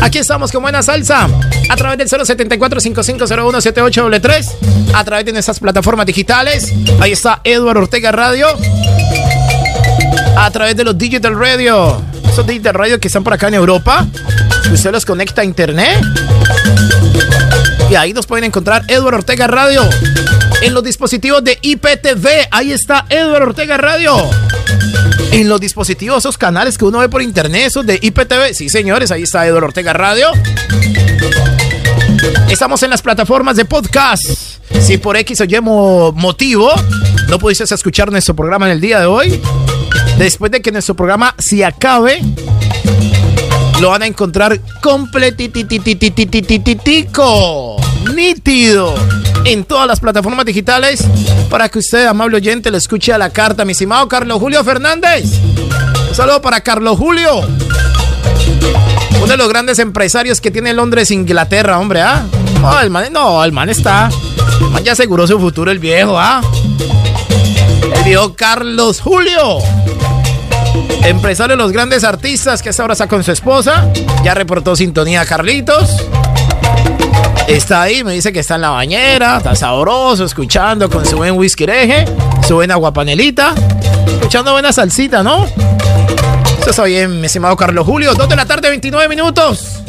Aquí 0.00 0.18
estamos 0.18 0.52
con 0.52 0.62
buena 0.62 0.82
salsa. 0.82 1.28
A 1.68 1.76
través 1.76 1.98
del 1.98 2.08
074-5501-7833. 2.08 4.94
A 4.94 5.04
través 5.04 5.26
de 5.26 5.32
nuestras 5.32 5.60
plataformas 5.60 6.06
digitales. 6.06 6.72
Ahí 6.98 7.12
está 7.12 7.42
Eduardo 7.44 7.82
Ortega 7.82 8.10
Radio. 8.10 8.46
A 10.36 10.50
través 10.50 10.76
de 10.76 10.84
los 10.84 10.96
Digital 10.96 11.38
Radio. 11.38 12.00
Esos 12.28 12.46
Digital 12.46 12.74
Radio 12.74 12.98
que 13.00 13.08
están 13.08 13.22
por 13.24 13.32
acá 13.32 13.48
en 13.48 13.54
Europa. 13.54 14.06
Usted 14.72 14.90
los 14.92 15.04
conecta 15.04 15.42
a 15.42 15.44
internet. 15.44 16.00
Y 17.90 17.94
ahí 17.94 18.12
nos 18.12 18.26
pueden 18.26 18.44
encontrar 18.44 18.82
Eduardo 18.88 19.18
Ortega 19.18 19.46
Radio. 19.46 19.88
En 20.62 20.74
los 20.74 20.82
dispositivos 20.82 21.44
de 21.44 21.58
IPTV. 21.60 22.26
Ahí 22.50 22.72
está 22.72 23.06
Eduardo 23.08 23.48
Ortega 23.48 23.76
Radio 23.76 24.16
en 25.32 25.48
los 25.48 25.58
dispositivos, 25.62 26.18
esos 26.18 26.36
canales 26.36 26.76
que 26.76 26.84
uno 26.84 26.98
ve 26.98 27.08
por 27.08 27.22
internet, 27.22 27.62
esos 27.68 27.86
de 27.86 27.98
IPTV. 28.02 28.52
Sí, 28.52 28.68
señores, 28.68 29.10
ahí 29.10 29.22
está 29.22 29.46
Eduardo 29.46 29.68
Ortega 29.68 29.94
Radio. 29.94 30.28
Estamos 32.50 32.82
en 32.82 32.90
las 32.90 33.00
plataformas 33.00 33.56
de 33.56 33.64
podcast. 33.64 34.24
Si 34.78 34.98
por 34.98 35.16
X 35.16 35.40
o 35.40 35.44
Y 35.44 35.60
mo- 35.62 36.12
motivo 36.12 36.70
no 37.28 37.38
pudiste 37.38 37.64
escuchar 37.64 38.10
nuestro 38.10 38.36
programa 38.36 38.66
en 38.66 38.72
el 38.72 38.80
día 38.82 39.00
de 39.00 39.06
hoy, 39.06 39.40
después 40.22 40.50
de 40.52 40.62
que 40.62 40.70
nuestro 40.70 40.94
programa 40.94 41.34
se 41.38 41.64
acabe, 41.64 42.20
lo 43.80 43.90
van 43.90 44.02
a 44.02 44.06
encontrar 44.06 44.60
completititititititico, 44.80 47.74
nítido, 48.14 48.94
en 49.44 49.64
todas 49.64 49.88
las 49.88 49.98
plataformas 49.98 50.46
digitales 50.46 51.04
para 51.50 51.68
que 51.68 51.80
usted, 51.80 52.06
amable 52.06 52.36
oyente, 52.36 52.70
lo 52.70 52.76
escuche 52.76 53.12
a 53.12 53.18
la 53.18 53.30
carta, 53.30 53.64
mi 53.64 53.72
estimado 53.72 54.06
Carlos 54.06 54.38
Julio 54.38 54.62
Fernández. 54.62 55.24
Un 56.08 56.14
saludo 56.14 56.40
para 56.40 56.60
Carlos 56.60 56.96
Julio, 56.96 57.40
uno 59.16 59.26
de 59.26 59.36
los 59.36 59.48
grandes 59.48 59.80
empresarios 59.80 60.40
que 60.40 60.52
tiene 60.52 60.72
Londres, 60.72 61.10
Inglaterra, 61.10 61.80
hombre, 61.80 62.02
¿ah? 62.02 62.22
No, 62.60 62.80
el 62.80 62.90
man, 62.90 63.12
no, 63.12 63.42
el 63.42 63.50
man 63.50 63.70
está, 63.70 64.08
el 64.60 64.70
man 64.70 64.84
ya 64.84 64.92
aseguró 64.92 65.26
su 65.26 65.40
futuro, 65.40 65.72
el 65.72 65.80
viejo, 65.80 66.16
¿ah? 66.16 66.40
El 67.96 68.04
viejo 68.04 68.34
Carlos 68.34 69.00
Julio 69.00 69.81
empresario 71.04 71.56
de 71.56 71.62
los 71.62 71.72
grandes 71.72 72.04
artistas 72.04 72.62
que 72.62 72.68
hasta 72.68 72.82
ahora 72.82 72.92
está 72.92 73.08
con 73.08 73.22
su 73.24 73.32
esposa. 73.32 73.88
Ya 74.24 74.34
reportó 74.34 74.76
sintonía 74.76 75.24
Carlitos. 75.24 75.96
Está 77.48 77.82
ahí, 77.82 78.04
me 78.04 78.12
dice 78.12 78.32
que 78.32 78.40
está 78.40 78.54
en 78.54 78.62
la 78.62 78.70
bañera, 78.70 79.38
está 79.38 79.54
sabroso, 79.56 80.24
escuchando 80.24 80.88
con 80.88 81.04
su 81.04 81.16
buen 81.16 81.36
whisky 81.36 81.64
hereje, 81.64 82.04
su 82.46 82.54
buena 82.54 82.76
guapanelita, 82.76 83.52
escuchando 84.06 84.52
buena 84.52 84.72
salsita, 84.72 85.22
¿no? 85.22 85.46
Eso 86.62 86.70
está 86.70 86.84
bien, 86.84 87.20
mi 87.20 87.26
estimado 87.26 87.56
Carlos 87.56 87.84
Julio. 87.84 88.14
2 88.14 88.28
de 88.28 88.36
la 88.36 88.46
tarde, 88.46 88.68
29 88.68 89.08
minutos. 89.08 89.82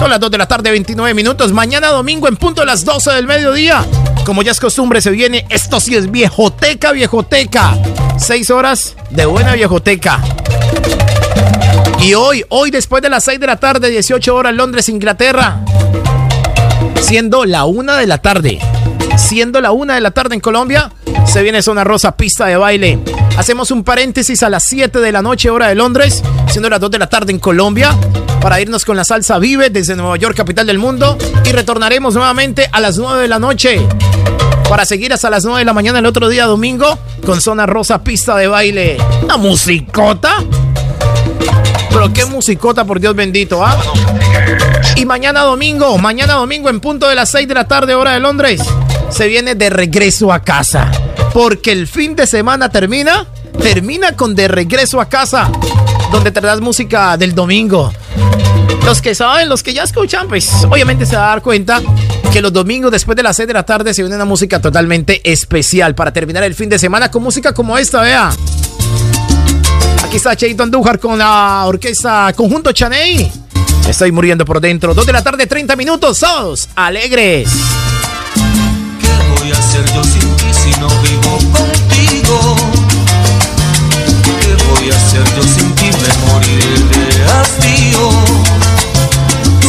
Son 0.00 0.10
las 0.10 0.18
2 0.18 0.28
de 0.28 0.38
la 0.38 0.48
tarde, 0.48 0.72
29 0.72 1.14
minutos. 1.14 1.52
Mañana 1.52 1.86
domingo 1.88 2.26
en 2.26 2.36
punto 2.36 2.64
las 2.64 2.84
12 2.84 3.12
del 3.12 3.28
mediodía. 3.28 3.86
Como 4.24 4.42
ya 4.42 4.50
es 4.50 4.58
costumbre, 4.58 5.00
se 5.00 5.10
viene. 5.10 5.46
Esto 5.50 5.78
sí 5.78 5.94
es 5.94 6.10
viejoteca, 6.10 6.90
viejoteca. 6.90 7.78
6 8.18 8.50
horas 8.50 8.96
de 9.10 9.24
buena 9.24 9.54
viejoteca. 9.54 10.18
Y 12.00 12.14
hoy, 12.14 12.44
hoy 12.48 12.72
después 12.72 13.04
de 13.04 13.08
las 13.08 13.22
6 13.22 13.38
de 13.38 13.46
la 13.46 13.58
tarde, 13.58 13.88
18 13.88 14.34
horas, 14.34 14.52
Londres, 14.52 14.88
Inglaterra. 14.88 15.60
Siendo 17.00 17.44
la 17.44 17.66
1 17.66 17.98
de 17.98 18.06
la 18.08 18.18
tarde. 18.18 18.58
Siendo 19.16 19.60
la 19.60 19.70
1 19.70 19.94
de 19.94 20.00
la 20.00 20.10
tarde 20.10 20.34
en 20.34 20.40
Colombia, 20.40 20.90
se 21.24 21.42
viene 21.44 21.62
Zona 21.62 21.84
Rosa, 21.84 22.16
pista 22.16 22.46
de 22.46 22.56
baile. 22.56 22.98
Hacemos 23.36 23.70
un 23.70 23.84
paréntesis 23.84 24.42
a 24.42 24.48
las 24.48 24.64
7 24.64 24.98
de 24.98 25.12
la 25.12 25.20
noche, 25.20 25.50
hora 25.50 25.68
de 25.68 25.74
Londres, 25.74 26.22
siendo 26.48 26.70
las 26.70 26.80
2 26.80 26.90
de 26.90 26.98
la 26.98 27.08
tarde 27.08 27.32
en 27.32 27.38
Colombia, 27.38 27.94
para 28.40 28.60
irnos 28.60 28.84
con 28.84 28.96
la 28.96 29.04
salsa 29.04 29.38
Vive 29.38 29.68
desde 29.68 29.94
Nueva 29.94 30.16
York, 30.16 30.34
capital 30.34 30.66
del 30.66 30.78
mundo, 30.78 31.18
y 31.44 31.52
retornaremos 31.52 32.14
nuevamente 32.14 32.68
a 32.72 32.80
las 32.80 32.96
9 32.96 33.22
de 33.22 33.28
la 33.28 33.38
noche 33.38 33.86
para 34.68 34.86
seguir 34.86 35.12
hasta 35.12 35.28
las 35.30 35.44
9 35.44 35.60
de 35.60 35.64
la 35.66 35.74
mañana 35.74 35.98
el 35.98 36.06
otro 36.06 36.28
día 36.28 36.46
domingo 36.46 36.98
con 37.24 37.40
Zona 37.40 37.66
Rosa, 37.66 38.02
pista 38.02 38.36
de 38.36 38.48
baile. 38.48 38.96
¿Una 39.22 39.36
musicota? 39.36 40.36
Pero 41.90 42.12
qué 42.12 42.24
musicota, 42.24 42.84
por 42.84 43.00
Dios 43.00 43.14
bendito, 43.14 43.64
¿ah? 43.64 43.76
Y 44.96 45.04
mañana 45.04 45.42
domingo, 45.42 45.98
mañana 45.98 46.34
domingo 46.34 46.70
en 46.70 46.80
punto 46.80 47.06
de 47.06 47.14
las 47.14 47.30
6 47.30 47.46
de 47.46 47.54
la 47.54 47.68
tarde, 47.68 47.94
hora 47.94 48.12
de 48.12 48.20
Londres, 48.20 48.62
se 49.10 49.28
viene 49.28 49.54
de 49.54 49.68
regreso 49.70 50.32
a 50.32 50.40
casa. 50.40 50.90
Porque 51.36 51.70
el 51.70 51.86
fin 51.86 52.16
de 52.16 52.26
semana 52.26 52.70
termina, 52.70 53.26
termina 53.60 54.12
con 54.12 54.34
de 54.34 54.48
regreso 54.48 55.02
a 55.02 55.10
casa, 55.10 55.50
donde 56.10 56.30
traerás 56.30 56.62
música 56.62 57.18
del 57.18 57.34
domingo. 57.34 57.92
Los 58.86 59.02
que 59.02 59.14
saben, 59.14 59.46
los 59.46 59.62
que 59.62 59.74
ya 59.74 59.82
escuchan, 59.82 60.28
pues 60.28 60.50
obviamente 60.64 61.04
se 61.04 61.14
va 61.14 61.26
a 61.26 61.28
dar 61.28 61.42
cuenta 61.42 61.82
que 62.32 62.40
los 62.40 62.54
domingos 62.54 62.90
después 62.90 63.16
de 63.16 63.22
las 63.22 63.36
6 63.36 63.48
de 63.48 63.52
la 63.52 63.64
tarde 63.64 63.92
se 63.92 64.00
viene 64.00 64.16
una 64.16 64.24
música 64.24 64.62
totalmente 64.62 65.20
especial 65.30 65.94
para 65.94 66.10
terminar 66.10 66.42
el 66.42 66.54
fin 66.54 66.70
de 66.70 66.78
semana 66.78 67.10
con 67.10 67.22
música 67.22 67.52
como 67.52 67.76
esta, 67.76 68.00
vea. 68.00 68.30
Aquí 70.06 70.16
está 70.16 70.34
Cheito 70.34 70.62
Andújar 70.62 70.98
con 70.98 71.18
la 71.18 71.64
orquesta 71.66 72.32
Conjunto 72.34 72.72
Chaney. 72.72 73.30
Estoy 73.86 74.10
muriendo 74.10 74.46
por 74.46 74.58
dentro. 74.58 74.94
2 74.94 75.04
de 75.04 75.12
la 75.12 75.22
tarde, 75.22 75.46
30 75.46 75.76
minutos. 75.76 76.16
Sos 76.16 76.70
alegres. 76.74 77.50
¿Qué 79.02 79.38
voy 79.38 79.52
a 79.52 79.58
hacer 79.58 79.84
yo 79.92 80.02
sin 80.02 80.35
si 80.66 80.80
no 80.80 80.88
vivo 80.88 81.38
contigo? 81.52 82.56
¿Qué 84.40 84.56
voy 84.68 84.90
a 84.90 84.96
hacer 84.96 85.24
yo 85.36 85.42
sin 85.42 85.72
ti? 85.76 85.86
Me 85.86 86.10
moriré 86.26 86.78
de 86.90 87.24
hastío. 87.24 88.10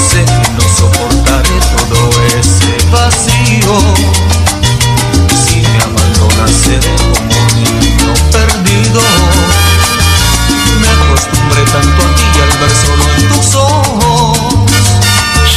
Sé 0.09 0.25
que 0.25 0.49
no 0.57 0.65
soportaré 0.77 1.57
todo 1.75 2.09
ese 2.39 2.73
vacío. 2.91 3.75
Si 5.45 5.61
me 5.61 5.77
abandonas 5.83 6.51
seré 6.65 6.95
como 7.13 7.35
un 7.41 7.63
niño 7.63 8.13
perdido. 8.31 9.01
Me 10.81 10.87
acostumbré 10.87 11.63
tanto 11.73 11.99
a 12.05 12.15
ti 12.15 12.25
y 12.33 12.41
al 12.41 12.53
ver 12.59 12.73
solo 12.85 13.03
en 13.17 13.27
tus 13.29 13.55
ojos. 13.55 14.37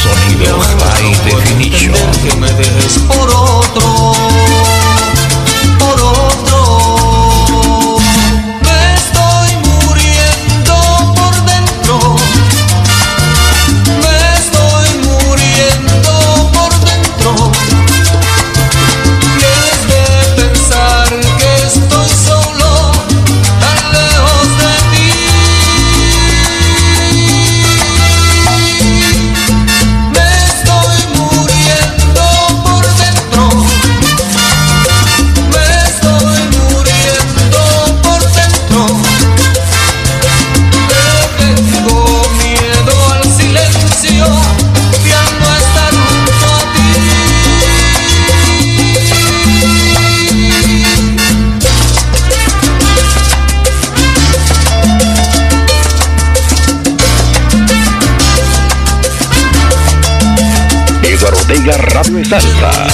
Sonido 0.01 0.57
puedo 0.57 0.81
Definition. 1.25 1.93
que 2.23 2.35
me 2.37 2.51
dejes 2.53 2.99
por 3.07 3.29
otro, 3.29 4.13
por 5.81 6.01
otro. 6.01 7.10
salsa. 62.39 62.90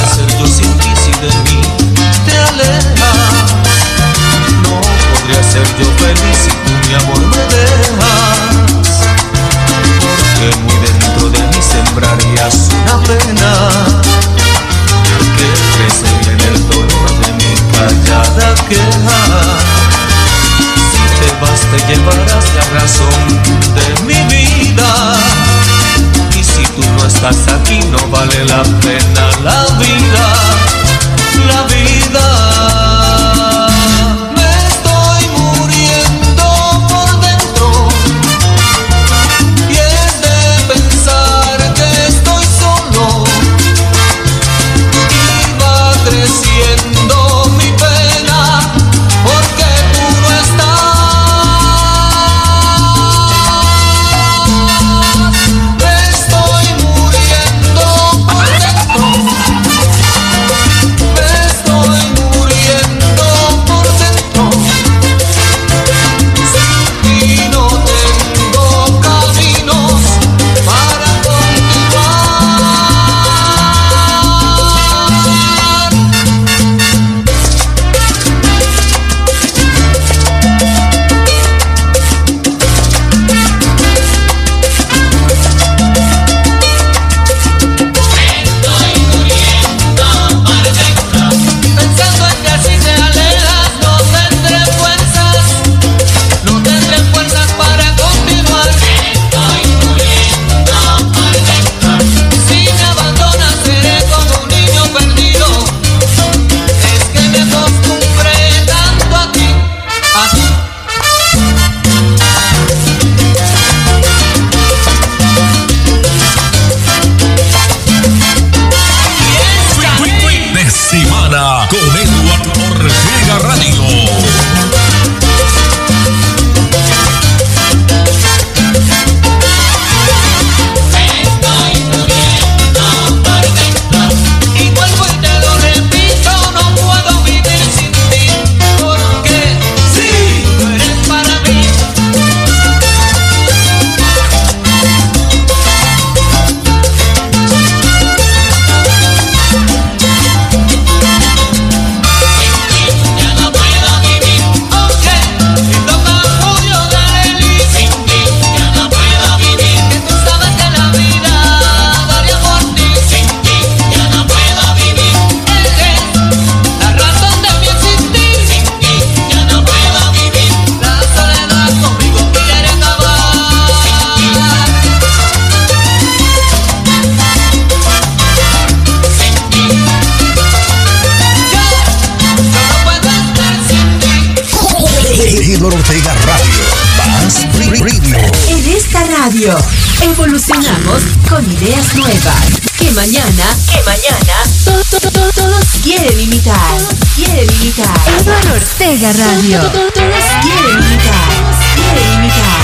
Nos 196.73 196.99
quiere 197.15 197.45
imitar. 197.45 197.95
Eduardo 198.19 198.53
Ortega 198.53 199.11
Radio. 199.13 199.61
Nos 199.63 200.27
quiere 200.43 200.69
imitar. 200.73 201.29
Quiere 201.75 202.01
imitar. 202.15 202.61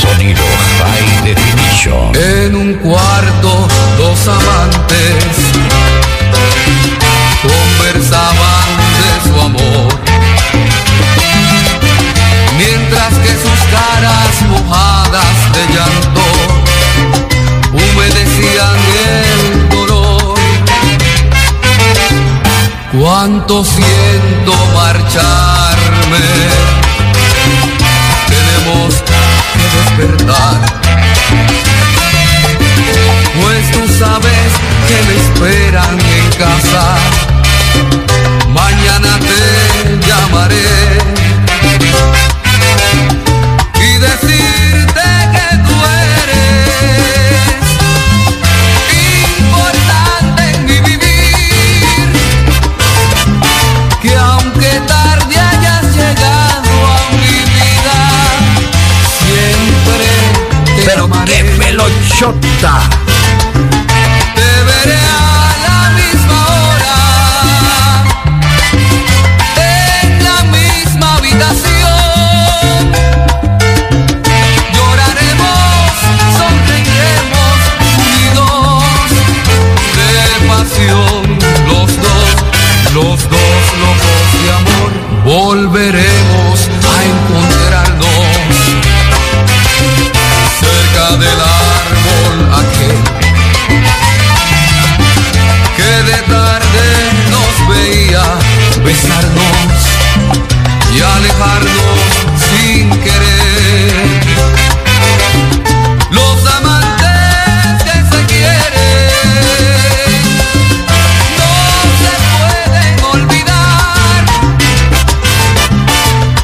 Sonido 0.00 0.44
High 0.78 1.12
Definition. 1.24 2.12
En 2.16 2.54
un 2.56 2.74
cuarto, 2.74 3.68
dos 3.98 4.28
amantes 4.28 5.24
conversaban 7.42 8.68
de 9.00 9.10
su 9.28 9.34
amor. 9.40 9.92
Mientras 12.56 13.12
que 13.18 13.32
sus 13.34 13.60
caras 13.70 14.32
mojadas 14.48 15.36
de 15.52 15.62
llanto 15.74 16.23
cuánto 22.98 23.64
siento 23.64 24.52
marcharme. 24.74 26.18
Tenemos 28.28 28.94
que 29.56 29.64
despertar, 29.76 30.60
pues 33.40 33.70
tú 33.72 33.82
sabes 33.98 34.50
que 34.88 34.96
me 35.06 35.14
esperan 35.16 35.98
en 35.98 36.30
casa. 36.38 36.96
Mañana 38.52 39.18
te 39.18 40.06
llamaré. 40.06 40.93
Lochota. 61.86 62.80
Te 64.34 64.50
veré 64.68 64.96
a 64.96 65.52
la 65.66 65.80
misma 66.00 66.38
hora, 66.56 66.96
en 69.56 70.08
la 70.24 70.38
misma 70.44 71.06
habitación. 71.16 72.78
Lloraremos, 74.72 75.92
sonreiremos, 76.38 77.58
unidos 77.92 79.08
de 79.98 80.10
pasión. 80.48 81.22
Los 81.68 81.90
dos, 82.00 82.28
los 82.94 83.18
dos 83.28 83.62
los 83.82 83.96
dos 84.06 84.26
de 84.42 84.48
amor, 84.52 84.90
volveremos. 85.24 86.33
sin 101.34 102.90
querer. 102.90 103.92
Los 106.10 106.46
amantes 106.46 107.82
que 107.82 107.96
se 108.10 108.20
quieren 108.26 108.62
no 111.38 111.52
se 112.00 112.12
pueden 112.30 112.94
olvidar. 113.14 114.24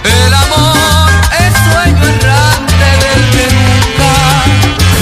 El 0.04 0.34
amor 0.34 1.10
es 1.38 1.52
sueño 1.70 2.04
errante 2.04 2.88
del 3.02 3.20
que 3.30 3.44
nunca. 3.54 4.14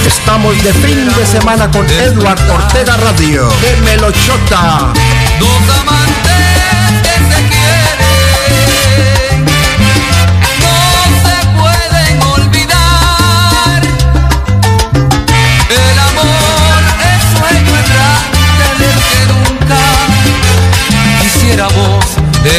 Estamos 0.05 0.53
de 0.63 0.73
fin 0.73 1.11
de 1.15 1.25
semana 1.25 1.69
con 1.71 1.85
Edward 1.89 2.39
Ortega 2.51 2.95
Radio. 2.97 3.49
De 3.61 3.75
Melochota. 3.81 4.93
Los 5.39 5.77
amantes 5.79 6.08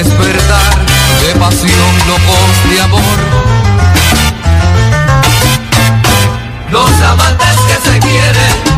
despertar 0.03 0.86
de 1.20 1.38
pasión, 1.38 1.92
locos 2.09 2.70
de 2.70 2.80
amor. 2.80 3.18
Los 6.70 6.90
amantes 7.03 7.57
que 7.68 7.90
se 7.90 7.98
quieren 7.98 8.69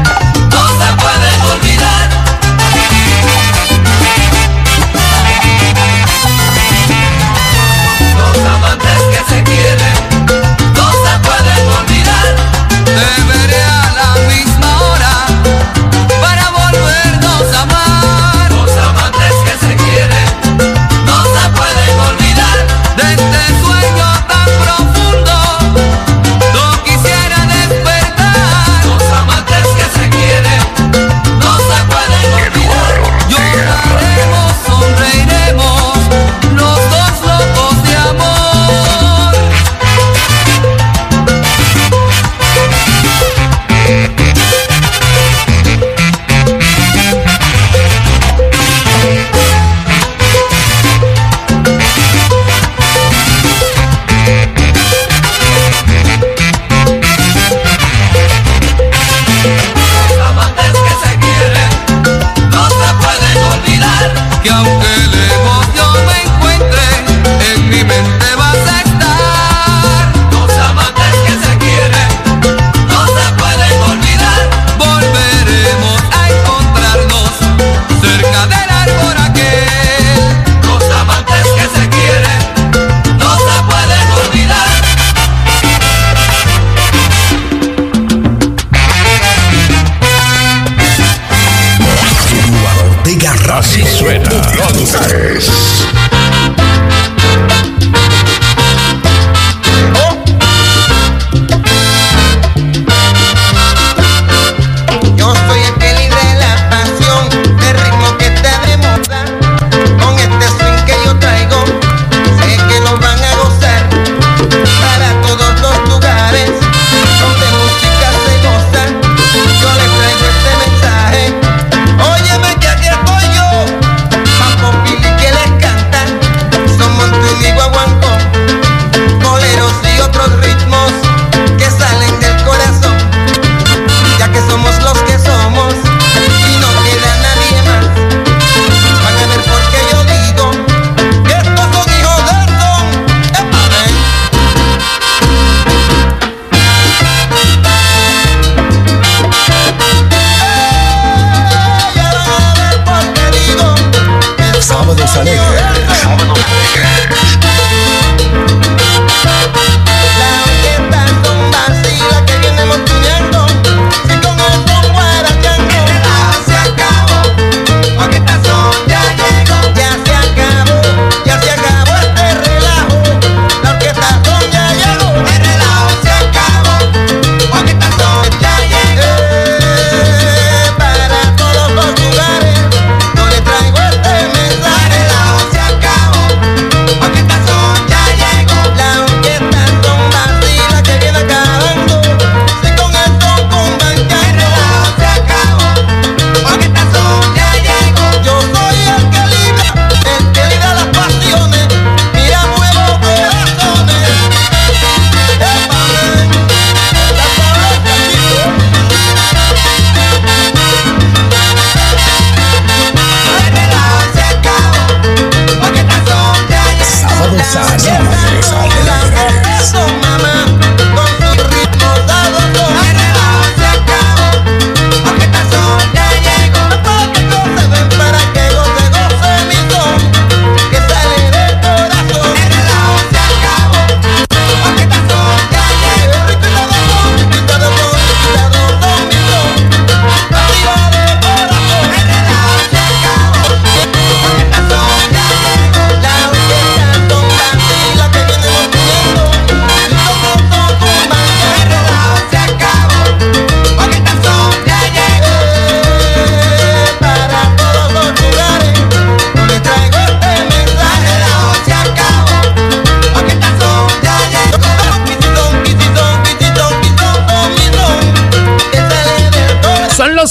go. 64.44 64.81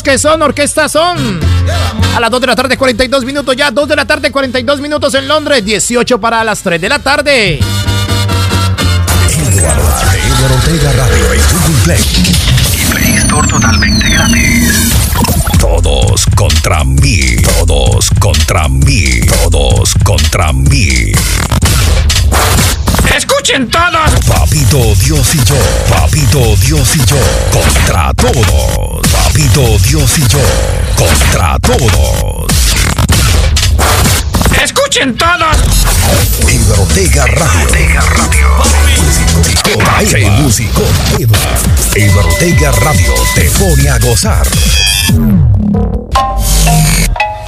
Que 0.03 0.17
son, 0.17 0.41
orquesta 0.41 0.89
son. 0.89 1.39
A 2.15 2.19
las 2.19 2.29
2 2.29 2.41
de 2.41 2.47
la 2.47 2.55
tarde, 2.55 2.77
42 2.77 3.25
minutos 3.25 3.55
ya. 3.55 3.71
2 3.71 3.87
de 3.87 3.95
la 3.95 4.05
tarde, 4.05 4.31
42 4.31 4.81
minutos 4.81 5.13
en 5.13 5.27
Londres. 5.27 5.63
18 5.63 6.19
para 6.19 6.43
las 6.43 6.61
3 6.61 6.81
de 6.81 6.89
la 6.89 6.99
tarde. 6.99 7.59
Eduardo 9.61 10.55
Ortega 10.55 10.91
Radio 10.93 11.33
en 11.33 11.41
Google 11.51 11.83
Play. 11.83 12.01
Y 12.73 12.91
Play 12.91 13.13
Store 13.17 13.47
totalmente 13.47 14.09
gratis. 14.09 14.91
Todos 15.59 16.25
contra 16.35 16.83
mí. 16.83 17.35
Todos 17.57 18.09
contra 18.19 18.67
mí. 18.67 19.21
Todos 19.43 19.93
contra 20.03 20.53
mí. 20.53 21.11
Escuchen 23.15 23.69
todos. 23.69 24.25
Papito 24.27 24.95
Dios 24.95 25.35
y 25.35 25.43
yo. 25.43 25.55
Papito 25.89 26.55
Dios 26.57 26.95
y 26.95 27.05
yo. 27.05 27.17
Contra 27.51 28.13
todos. 28.13 28.90
Papito 29.11 29.77
Dios 29.79 30.17
y 30.17 30.27
yo. 30.27 30.39
Contra 30.97 31.57
todos. 31.59 32.51
Escuchen 34.61 35.15
todos. 35.17 35.57
Ortega 36.77 37.25
Radio. 37.25 37.65
Ortega 37.65 38.01
Radio. 38.01 38.47
El 40.17 40.31
músico 40.31 40.83
Eva. 41.19 41.37
Eduardo 41.95 42.29
Ortega 42.29 42.71
Radio 42.71 43.13
te 43.35 43.49
pone 43.51 43.89
a 43.89 43.99
gozar. 43.99 44.47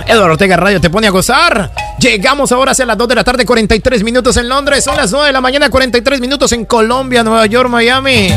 Eduardo 0.06 0.34
Ortega 0.34 0.58
Radio 0.58 0.82
te 0.82 0.90
pone 0.90 1.08
a 1.08 1.12
gozar. 1.12 1.83
Llegamos 2.04 2.52
ahora 2.52 2.74
hacia 2.74 2.86
las 2.86 2.98
2 2.98 3.08
de 3.08 3.16
la 3.16 3.24
tarde, 3.24 3.46
43 3.46 4.04
minutos 4.04 4.36
en 4.36 4.50
Londres. 4.50 4.84
Son 4.84 4.98
las 4.98 5.10
9 5.14 5.28
de 5.28 5.32
la 5.32 5.40
mañana, 5.40 5.70
43 5.70 6.20
minutos 6.20 6.52
en 6.52 6.66
Colombia, 6.66 7.24
Nueva 7.24 7.46
York, 7.46 7.70
Miami. 7.70 8.28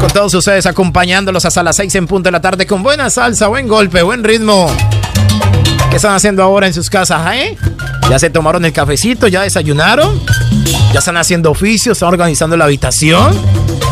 Con 0.00 0.08
todos 0.08 0.32
ustedes 0.32 0.64
acompañándolos 0.64 1.44
hasta 1.44 1.62
las 1.62 1.76
6 1.76 1.94
en 1.96 2.06
punto 2.06 2.28
de 2.28 2.30
la 2.30 2.40
tarde 2.40 2.66
con 2.66 2.82
buena 2.82 3.10
salsa, 3.10 3.48
buen 3.48 3.68
golpe, 3.68 4.00
buen 4.00 4.24
ritmo. 4.24 4.74
¿Qué 5.90 5.96
están 5.96 6.14
haciendo 6.14 6.42
ahora 6.42 6.68
en 6.68 6.72
sus 6.72 6.88
casas, 6.88 7.20
eh? 7.34 7.58
¿Ya 8.08 8.18
se 8.18 8.30
tomaron 8.30 8.64
el 8.64 8.72
cafecito? 8.72 9.28
¿Ya 9.28 9.42
desayunaron? 9.42 10.18
¿Ya 10.94 11.00
están 11.00 11.18
haciendo 11.18 11.50
oficios? 11.50 11.98
¿Están 11.98 12.08
organizando 12.08 12.56
la 12.56 12.64
habitación? 12.64 13.38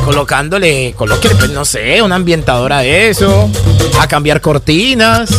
Colocándole, 0.07 0.94
colóquele, 0.96 1.34
pues 1.34 1.50
no 1.50 1.66
sé, 1.66 2.00
una 2.00 2.14
ambientadora 2.14 2.78
de 2.78 3.11
eso. 3.11 3.50
A 4.00 4.07
cambiar 4.07 4.40
cortinas. 4.40 5.30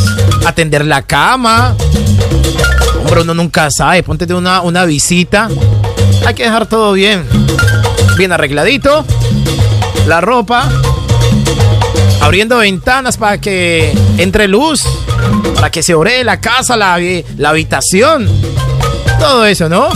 A 0.45 0.51
tender 0.51 0.85
la 0.85 1.01
cama. 1.01 1.75
Hombre, 3.05 3.21
uno 3.21 3.35
nunca 3.35 3.69
sabe. 3.69 4.01
Ponte 4.01 4.33
una, 4.33 4.61
una 4.61 4.83
visita. 4.83 5.47
Hay 6.25 6.33
que 6.33 6.43
dejar 6.43 6.65
todo 6.65 6.93
bien. 6.93 7.23
Bien 8.17 8.31
arregladito. 8.31 9.05
La 10.07 10.21
ropa. 10.21 10.67
Abriendo 12.19 12.57
ventanas 12.57 13.17
para 13.17 13.39
que 13.39 13.95
entre 14.17 14.47
luz. 14.47 14.83
Para 15.53 15.69
que 15.69 15.83
se 15.83 15.93
ore 15.93 16.23
la 16.23 16.41
casa, 16.41 16.75
la, 16.75 16.99
la 17.37 17.49
habitación. 17.49 18.27
Todo 19.19 19.45
eso, 19.45 19.69
¿no? 19.69 19.89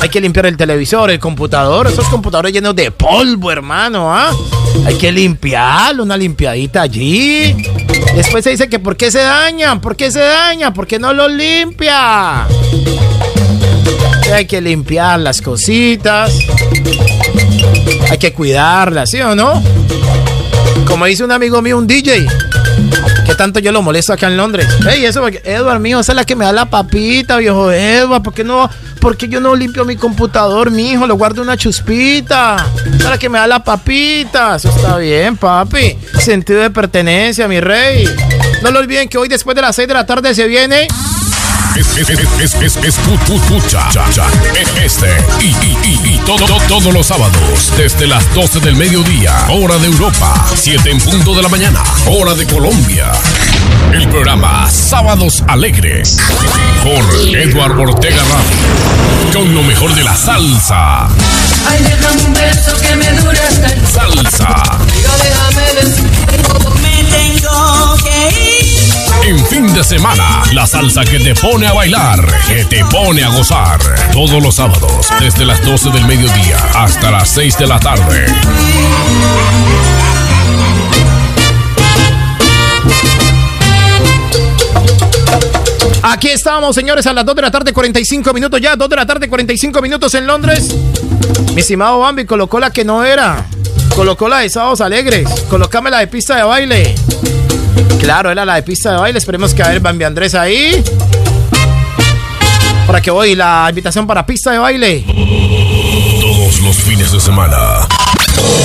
Hay 0.00 0.08
que 0.08 0.20
limpiar 0.20 0.46
el 0.46 0.56
televisor, 0.56 1.10
el 1.10 1.18
computador. 1.18 1.86
Esos 1.86 2.08
computadores 2.08 2.52
llenos 2.52 2.74
de 2.76 2.90
polvo, 2.90 3.50
hermano, 3.50 4.14
¿ah? 4.14 4.32
Hay 4.86 4.96
que 4.96 5.10
limpiarlo, 5.10 6.02
una 6.02 6.16
limpiadita 6.16 6.82
allí. 6.82 7.54
Después 8.14 8.44
se 8.44 8.50
dice 8.50 8.68
que 8.68 8.78
¿por 8.78 8.96
qué 8.96 9.10
se 9.10 9.20
dañan? 9.20 9.80
¿Por 9.80 9.96
qué 9.96 10.10
se 10.10 10.20
dañan? 10.20 10.72
¿Por 10.72 10.86
qué 10.86 10.98
no 10.98 11.12
lo 11.12 11.28
limpia? 11.28 12.46
Hay 14.34 14.46
que 14.46 14.60
limpiar 14.60 15.20
las 15.20 15.40
cositas. 15.40 16.32
Hay 18.10 18.18
que 18.18 18.32
cuidarlas, 18.32 19.10
¿sí 19.10 19.20
o 19.20 19.34
no? 19.34 19.62
Como 20.86 21.06
dice 21.06 21.24
un 21.24 21.32
amigo 21.32 21.60
mío, 21.60 21.78
un 21.78 21.86
DJ. 21.86 22.26
Tanto 23.38 23.60
yo 23.60 23.70
lo 23.70 23.82
molesto 23.82 24.12
acá 24.12 24.26
en 24.26 24.36
Londres. 24.36 24.66
Ey, 24.90 25.04
eso, 25.04 25.20
porque, 25.20 25.40
Edward 25.44 25.78
mío, 25.78 26.00
esa 26.00 26.10
es 26.10 26.16
la 26.16 26.24
que 26.24 26.34
me 26.34 26.44
da 26.44 26.50
la 26.50 26.68
papita, 26.68 27.36
viejo 27.36 27.70
Edward. 27.70 28.20
¿Por 28.20 28.34
qué 28.34 28.42
no? 28.42 28.68
Porque 29.00 29.28
yo 29.28 29.40
no 29.40 29.54
limpio 29.54 29.84
mi 29.84 29.94
computador, 29.94 30.72
mi 30.72 30.90
hijo? 30.90 31.06
Lo 31.06 31.14
guardo 31.14 31.40
una 31.40 31.56
chuspita. 31.56 32.56
Esa 32.84 32.96
es 32.96 33.04
la 33.04 33.16
que 33.16 33.28
me 33.28 33.38
da 33.38 33.46
la 33.46 33.62
papita. 33.62 34.56
Eso 34.56 34.70
está 34.70 34.96
bien, 34.96 35.36
papi. 35.36 35.96
Sentido 36.18 36.60
de 36.60 36.70
pertenencia, 36.70 37.46
mi 37.46 37.60
rey. 37.60 38.08
No 38.60 38.72
lo 38.72 38.80
olviden 38.80 39.08
que 39.08 39.18
hoy 39.18 39.28
después 39.28 39.54
de 39.54 39.62
las 39.62 39.76
6 39.76 39.86
de 39.86 39.94
la 39.94 40.04
tarde 40.04 40.34
se 40.34 40.48
viene. 40.48 40.88
Es, 41.78 41.86
es, 41.96 42.10
es, 42.10 42.18
es, 42.40 42.76
es, 42.82 42.98
este 44.82 45.06
y, 45.40 45.46
y, 45.46 46.14
y, 46.14 46.18
todo, 46.26 46.44
todo- 46.46 46.60
todos 46.66 46.92
los 46.92 47.06
sábados 47.06 47.72
desde 47.76 48.06
las 48.08 48.32
12 48.34 48.58
del 48.60 48.74
mediodía, 48.74 49.32
hora 49.50 49.78
de 49.78 49.86
Europa, 49.86 50.46
7 50.56 50.90
en 50.90 50.98
punto 51.00 51.34
de 51.34 51.42
la 51.42 51.48
mañana, 51.48 51.82
hora 52.06 52.34
de 52.34 52.46
Colombia. 52.46 53.12
El 53.92 54.08
programa 54.08 54.68
Sábados 54.70 55.42
Alegres 55.46 56.16
por 56.82 57.04
Eduardo 57.36 57.82
Ortega 57.82 58.22
Radio, 58.22 59.32
con 59.32 59.54
lo 59.54 59.62
mejor 59.62 59.94
de 59.94 60.02
la 60.02 60.16
salsa. 60.16 61.06
Ay, 61.68 61.82
déjame 61.84 62.22
un 62.24 62.34
beso 62.34 62.76
que 62.80 62.96
me 62.96 63.10
dure 63.20 63.38
hasta 63.38 63.66
el 63.72 63.86
Salsa. 63.86 64.78
Digo, 64.94 65.12
déjame 65.22 65.74
decir 65.80 66.10
Me 66.82 67.04
tengo 67.04 67.96
que 67.96 68.42
ir 68.42 68.47
En 69.28 69.44
fin 69.44 69.74
de 69.74 69.84
semana, 69.84 70.42
la 70.54 70.66
salsa 70.66 71.04
que 71.04 71.18
te 71.18 71.34
pone 71.34 71.66
a 71.66 71.74
bailar, 71.74 72.18
que 72.46 72.64
te 72.64 72.82
pone 72.86 73.22
a 73.22 73.28
gozar. 73.28 73.78
Todos 74.10 74.42
los 74.42 74.54
sábados, 74.54 75.06
desde 75.20 75.44
las 75.44 75.62
12 75.66 75.90
del 75.90 76.06
mediodía 76.06 76.56
hasta 76.74 77.10
las 77.10 77.28
6 77.28 77.58
de 77.58 77.66
la 77.66 77.78
tarde. 77.78 78.24
Aquí 86.04 86.28
estamos, 86.28 86.74
señores, 86.74 87.06
a 87.06 87.12
las 87.12 87.26
2 87.26 87.36
de 87.36 87.42
la 87.42 87.50
tarde, 87.50 87.74
45 87.74 88.32
minutos 88.32 88.58
ya. 88.62 88.76
2 88.76 88.88
de 88.88 88.96
la 88.96 89.04
tarde, 89.04 89.28
45 89.28 89.82
minutos 89.82 90.14
en 90.14 90.26
Londres. 90.26 90.74
Mi 91.54 91.60
estimado 91.60 91.98
Bambi 91.98 92.24
colocó 92.24 92.58
la 92.58 92.70
que 92.70 92.82
no 92.82 93.04
era. 93.04 93.44
Colocó 93.94 94.26
la 94.26 94.38
de 94.38 94.48
Sábados 94.48 94.80
Alegres. 94.80 95.28
Colocame 95.50 95.90
la 95.90 95.98
de 95.98 96.06
pista 96.06 96.34
de 96.34 96.44
baile. 96.44 96.94
Claro, 98.00 98.30
era 98.30 98.44
la 98.44 98.54
de 98.56 98.62
pista 98.62 98.92
de 98.92 98.98
baile. 98.98 99.18
Esperemos 99.18 99.54
que 99.54 99.62
a 99.62 99.68
ver 99.68 99.80
Bambi 99.80 100.04
Andrés 100.04 100.34
ahí. 100.34 100.82
Para 102.86 103.00
que 103.02 103.10
hoy 103.10 103.34
la 103.34 103.66
invitación 103.68 104.06
para 104.06 104.24
pista 104.24 104.50
de 104.50 104.58
baile. 104.58 105.04
Todos 106.20 106.60
los 106.60 106.76
fines 106.76 107.12
de 107.12 107.20
semana. 107.20 107.86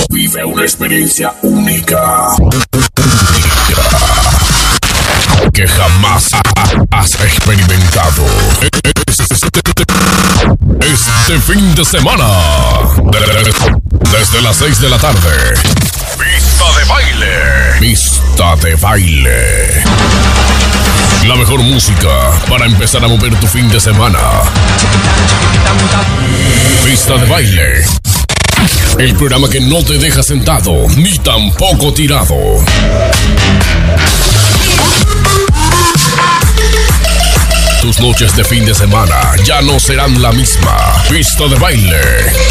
Vive 0.08 0.44
una 0.44 0.62
experiencia 0.62 1.34
única. 1.42 2.28
Que 5.52 5.66
jamás 5.68 6.30
has 6.90 7.14
experimentado. 7.20 8.24
Este 10.80 11.38
fin 11.40 11.74
de 11.74 11.84
semana. 11.84 12.26
Desde 14.10 14.42
las 14.42 14.56
6 14.56 14.80
de 14.80 14.88
la 14.88 14.98
tarde. 14.98 15.54
Baile. 16.88 17.80
Pista 17.80 18.56
de 18.62 18.74
baile. 18.76 19.84
La 21.26 21.34
mejor 21.36 21.62
música 21.62 22.08
para 22.48 22.66
empezar 22.66 23.04
a 23.04 23.08
mover 23.08 23.34
tu 23.36 23.46
fin 23.46 23.68
de 23.68 23.80
semana. 23.80 24.18
Pista 26.84 27.16
de 27.16 27.26
baile. 27.26 27.84
El 28.98 29.14
programa 29.14 29.48
que 29.48 29.60
no 29.60 29.82
te 29.82 29.98
deja 29.98 30.22
sentado 30.22 30.86
ni 30.96 31.18
tampoco 31.18 31.92
tirado. 31.92 32.36
Tus 37.80 38.00
noches 38.00 38.34
de 38.36 38.44
fin 38.44 38.64
de 38.64 38.74
semana 38.74 39.36
ya 39.44 39.60
no 39.62 39.78
serán 39.78 40.20
la 40.20 40.32
misma. 40.32 41.02
Pista 41.08 41.46
de 41.48 41.56
baile. 41.56 42.00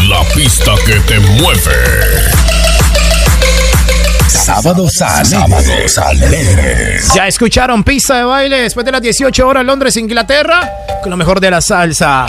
La 0.08 0.24
pista 0.36 0.74
que 0.86 1.00
te 1.02 1.20
mueve. 1.20 2.73
Sábados. 4.44 4.92
Sábados 4.96 5.98
alegres. 5.98 7.14
Ya 7.14 7.30
escucharon 7.30 7.82
pista 7.82 8.18
de 8.18 8.24
baile 8.26 8.58
después 8.60 8.86
de 8.86 8.92
las 8.92 9.02
18 9.02 9.48
horas 9.48 9.64
Londres, 9.64 9.96
Inglaterra, 9.96 10.70
con 11.02 11.12
lo 11.12 11.16
mejor 11.16 11.40
de 11.40 11.50
la 11.50 11.62
salsa, 11.62 12.26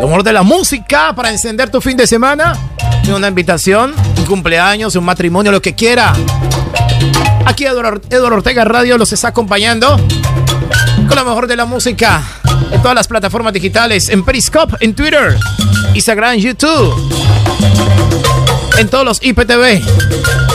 lo 0.00 0.08
mejor 0.08 0.24
de 0.24 0.32
la 0.32 0.42
música 0.42 1.14
para 1.14 1.30
encender 1.30 1.70
tu 1.70 1.80
fin 1.80 1.96
de 1.96 2.08
semana. 2.08 2.56
Una 3.14 3.28
invitación, 3.28 3.94
un 4.16 4.26
cumpleaños, 4.26 4.96
un 4.96 5.04
matrimonio, 5.04 5.52
lo 5.52 5.62
que 5.62 5.76
quiera. 5.76 6.12
Aquí 7.46 7.64
Eduardo 7.66 8.34
Ortega 8.34 8.64
Radio 8.64 8.98
los 8.98 9.12
está 9.12 9.28
acompañando 9.28 9.96
con 11.06 11.16
lo 11.16 11.24
mejor 11.24 11.46
de 11.46 11.54
la 11.54 11.66
música 11.66 12.20
en 12.72 12.82
todas 12.82 12.96
las 12.96 13.06
plataformas 13.06 13.52
digitales, 13.52 14.08
en 14.08 14.24
Periscope, 14.24 14.76
en 14.80 14.92
Twitter, 14.92 15.38
Instagram, 15.94 16.36
YouTube, 16.36 16.94
en 18.76 18.88
todos 18.88 19.04
los 19.04 19.22
IPTV. 19.22 20.47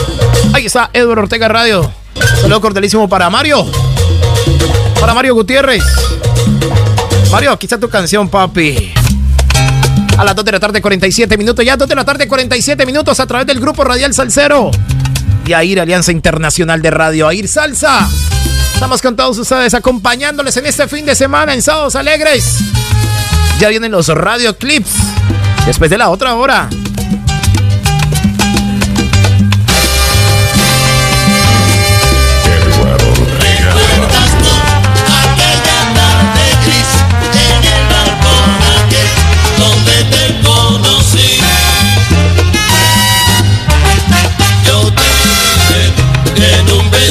Ahí 0.54 0.66
está 0.66 0.88
Edward 0.92 1.18
Ortega 1.18 1.48
Radio. 1.48 1.92
Saludo 2.40 2.60
cordialísimo 2.60 3.08
para 3.08 3.28
Mario. 3.28 3.66
Para 5.00 5.12
Mario 5.12 5.34
Gutiérrez. 5.34 5.82
Mario, 7.32 7.50
aquí 7.50 7.66
está 7.66 7.76
tu 7.76 7.88
canción, 7.88 8.28
papi. 8.28 8.94
A 10.16 10.22
las 10.22 10.36
2 10.36 10.44
de 10.44 10.52
la 10.52 10.60
tarde, 10.60 10.80
47 10.80 11.36
minutos. 11.36 11.64
Ya 11.64 11.76
2 11.76 11.88
de 11.88 11.94
la 11.96 12.04
tarde, 12.04 12.28
47 12.28 12.86
minutos 12.86 13.18
a 13.18 13.26
través 13.26 13.48
del 13.48 13.58
grupo 13.58 13.82
Radial 13.82 14.14
Salcero. 14.14 14.70
Y 15.44 15.54
AIR, 15.54 15.80
Alianza 15.80 16.12
Internacional 16.12 16.80
de 16.80 16.90
Radio 16.92 17.26
AIR 17.26 17.48
Salsa. 17.48 18.08
Estamos 18.74 19.02
con 19.02 19.16
todos 19.16 19.36
ustedes 19.36 19.74
acompañándoles 19.74 20.56
en 20.56 20.66
este 20.66 20.86
fin 20.86 21.04
de 21.04 21.16
semana 21.16 21.52
en 21.52 21.62
Sábados 21.62 21.96
Alegres. 21.96 22.58
Ya 23.58 23.70
vienen 23.70 23.90
los 23.90 24.06
radioclips. 24.06 24.92
Después 25.66 25.90
de 25.90 25.98
la 25.98 26.10
otra 26.10 26.36
hora. 26.36 26.68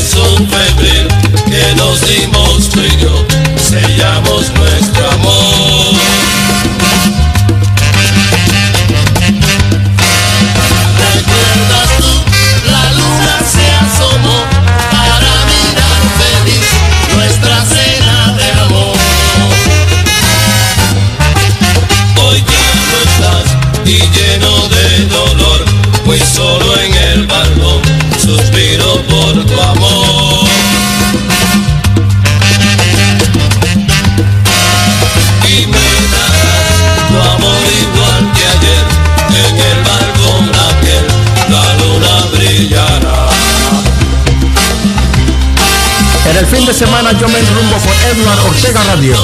beso 0.03 0.25
febril 0.49 1.07
que 1.45 1.75
nos 1.77 2.01
dimos 2.01 2.69
tú 2.69 2.81
y 2.81 3.01
yo, 3.01 3.25
sellamos 3.57 4.51
nuestro 4.53 5.09
amor. 5.11 5.95
¿Recuerdas 11.15 11.89
tú? 11.99 12.11
La 12.69 12.83
luna 12.99 13.35
se 13.53 13.65
asomó 13.85 14.39
para 14.91 15.31
mirar 15.47 16.01
feliz 16.19 16.67
nuestra 17.15 17.55
cena 17.65 18.33
de 18.33 18.47
amor. 18.61 18.97
Hoy 22.25 22.43
ya 22.51 22.67
no 22.91 22.97
estás 23.09 23.47
y 23.85 23.97
lleno 24.11 24.67
de 24.67 25.05
dolor, 25.05 25.65
pues 26.05 26.23
En 46.33 46.39
el 46.39 46.47
fin 46.47 46.65
de 46.65 46.73
semana 46.73 47.11
yo 47.11 47.27
me 47.29 47.37
enrumbo 47.37 47.77
por 47.77 47.93
Edward 48.09 48.39
Ortega 48.47 48.81
Radio. 48.85 49.15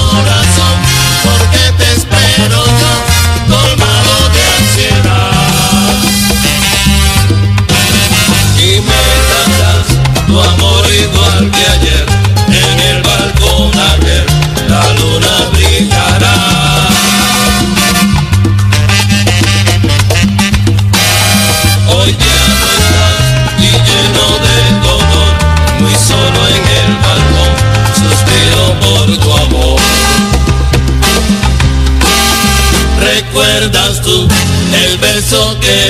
lo 35.40 35.60
que 35.60 35.89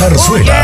te 0.00 0.59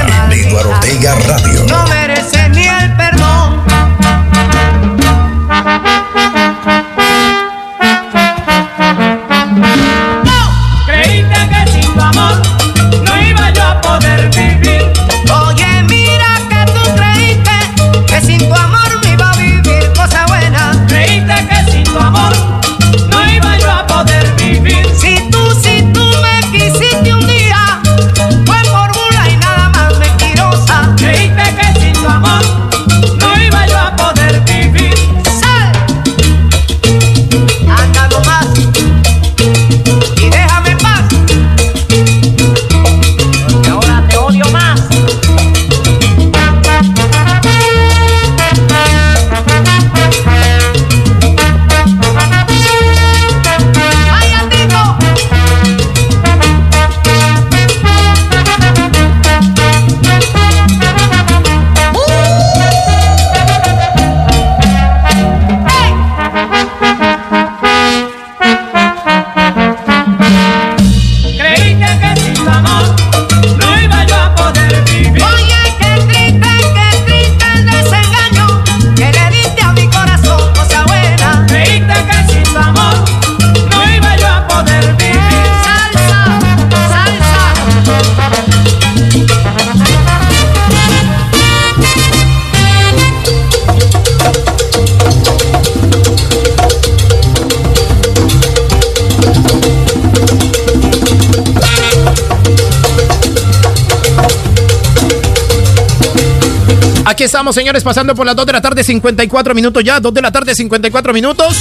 estamos, 107.26 107.54
señores, 107.54 107.82
pasando 107.82 108.14
por 108.14 108.24
las 108.24 108.34
2 108.36 108.46
de 108.46 108.52
la 108.52 108.60
tarde, 108.62 108.82
54 108.82 109.54
minutos 109.54 109.84
ya. 109.84 110.00
2 110.00 110.14
de 110.14 110.22
la 110.22 110.32
tarde, 110.32 110.54
54 110.54 111.12
minutos. 111.12 111.56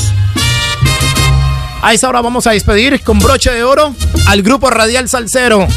A 1.82 1.94
esa 1.94 2.08
hora 2.08 2.22
vamos 2.22 2.48
a 2.48 2.52
despedir 2.52 3.02
con 3.02 3.20
broche 3.20 3.52
de 3.52 3.64
oro 3.64 3.94
al 4.28 4.42
grupo 4.42 4.70
Radial 4.70 5.10
Salcero. 5.10 5.68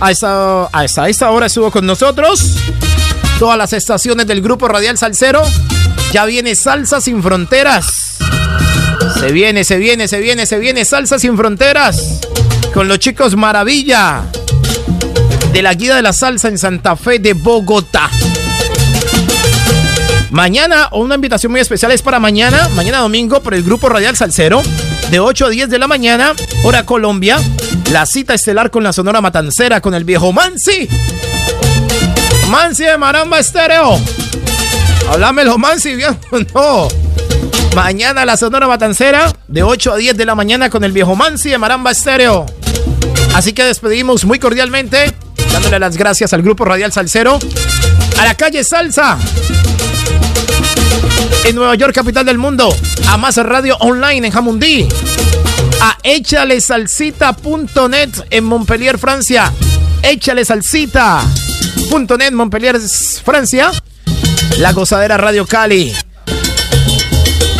A 0.00 0.10
esa, 0.10 0.68
a 0.72 0.84
esa, 0.84 1.04
a 1.04 1.08
esa 1.08 1.30
hora 1.30 1.46
estuvo 1.46 1.70
con 1.70 1.86
nosotros 1.86 2.56
todas 3.38 3.56
las 3.56 3.72
estaciones 3.72 4.26
del 4.26 4.42
grupo 4.42 4.68
Radial 4.68 4.98
Salcero. 4.98 5.42
Ya 6.12 6.24
viene 6.24 6.54
Salsa 6.54 7.00
sin 7.00 7.22
Fronteras. 7.22 7.86
Se 9.20 9.32
viene, 9.32 9.64
se 9.64 9.76
viene, 9.76 10.08
se 10.08 10.18
viene, 10.18 10.46
se 10.46 10.58
viene 10.58 10.84
Salsa 10.84 11.18
sin 11.18 11.36
Fronteras. 11.36 12.20
Con 12.72 12.88
los 12.88 12.98
chicos 12.98 13.36
Maravilla. 13.36 14.22
De 15.52 15.62
la 15.62 15.74
Guía 15.74 15.94
de 15.94 16.02
la 16.02 16.12
Salsa 16.12 16.48
en 16.48 16.58
Santa 16.58 16.96
Fe 16.96 17.18
de 17.18 17.34
Bogotá. 17.34 18.10
Mañana, 20.30 20.88
o 20.90 21.00
una 21.00 21.14
invitación 21.14 21.52
muy 21.52 21.60
especial 21.60 21.92
es 21.92 22.02
para 22.02 22.18
mañana, 22.18 22.68
mañana 22.74 22.98
domingo, 22.98 23.42
por 23.42 23.54
el 23.54 23.62
grupo 23.62 23.88
Radial 23.88 24.16
Salcero, 24.16 24.62
de 25.10 25.20
8 25.20 25.46
a 25.46 25.50
10 25.50 25.70
de 25.70 25.78
la 25.78 25.86
mañana, 25.86 26.34
hora 26.64 26.84
Colombia. 26.84 27.38
La 27.92 28.04
cita 28.06 28.34
estelar 28.34 28.70
con 28.70 28.82
la 28.82 28.92
Sonora 28.92 29.20
Matancera, 29.20 29.80
con 29.80 29.94
el 29.94 30.04
viejo 30.04 30.32
Mansi. 30.32 30.88
Mansi 32.50 32.84
de 32.84 32.98
Maramba 32.98 33.38
Estéreo. 33.38 34.00
Háblamelo, 35.10 35.58
Mansi, 35.58 35.94
viejo. 35.94 36.16
No. 36.54 36.88
Mañana 37.74 38.24
la 38.24 38.36
Sonora 38.36 38.66
Matancera, 38.66 39.32
de 39.46 39.62
8 39.62 39.92
a 39.92 39.96
10 39.96 40.16
de 40.16 40.24
la 40.24 40.34
mañana, 40.34 40.70
con 40.70 40.82
el 40.82 40.92
viejo 40.92 41.14
Mansi 41.14 41.50
de 41.50 41.58
Maramba 41.58 41.92
Estéreo. 41.92 42.46
Así 43.34 43.52
que 43.52 43.64
despedimos 43.64 44.24
muy 44.24 44.38
cordialmente, 44.38 45.14
dándole 45.52 45.78
las 45.78 45.96
gracias 45.96 46.32
al 46.32 46.42
grupo 46.42 46.64
Radial 46.64 46.90
Salcero, 46.90 47.38
a 48.18 48.24
la 48.24 48.34
calle 48.34 48.64
Salsa, 48.64 49.18
en 51.44 51.54
Nueva 51.54 51.76
York, 51.76 51.94
capital 51.94 52.26
del 52.26 52.38
mundo. 52.38 52.74
A 53.08 53.16
Más 53.16 53.36
Radio 53.36 53.76
Online 53.78 54.26
en 54.26 54.32
Jamundí. 54.32 54.88
A 55.80 55.96
échalesalsita.net 56.02 58.10
en 58.30 58.44
Montpellier, 58.44 58.98
Francia. 58.98 59.52
Échalesalsita.net 60.02 62.32
Montpellier, 62.32 62.80
Francia. 63.24 63.70
La 64.58 64.72
Gozadera 64.72 65.16
Radio 65.16 65.46
Cali. 65.46 65.92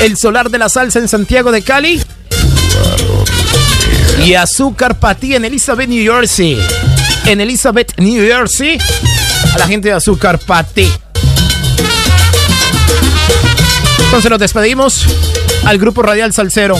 El 0.00 0.16
Solar 0.16 0.50
de 0.50 0.58
la 0.58 0.68
Salsa 0.68 0.98
en 0.98 1.06
Santiago 1.08 1.52
de 1.52 1.62
Cali. 1.62 2.02
Y 4.24 4.34
Azúcar 4.34 4.98
Patí 4.98 5.36
en 5.36 5.44
Elizabeth, 5.44 5.88
New 5.88 6.12
Jersey. 6.12 6.58
En 7.26 7.40
Elizabeth, 7.40 7.96
New 7.98 8.26
Jersey. 8.26 8.78
A 9.54 9.58
la 9.58 9.68
gente 9.68 9.86
de 9.88 9.94
Azúcar 9.94 10.40
Patí. 10.40 10.90
Entonces 14.07 14.30
nos 14.30 14.40
despedimos 14.40 15.04
al 15.64 15.78
grupo 15.78 16.02
Radial 16.02 16.32
Salcero. 16.32 16.76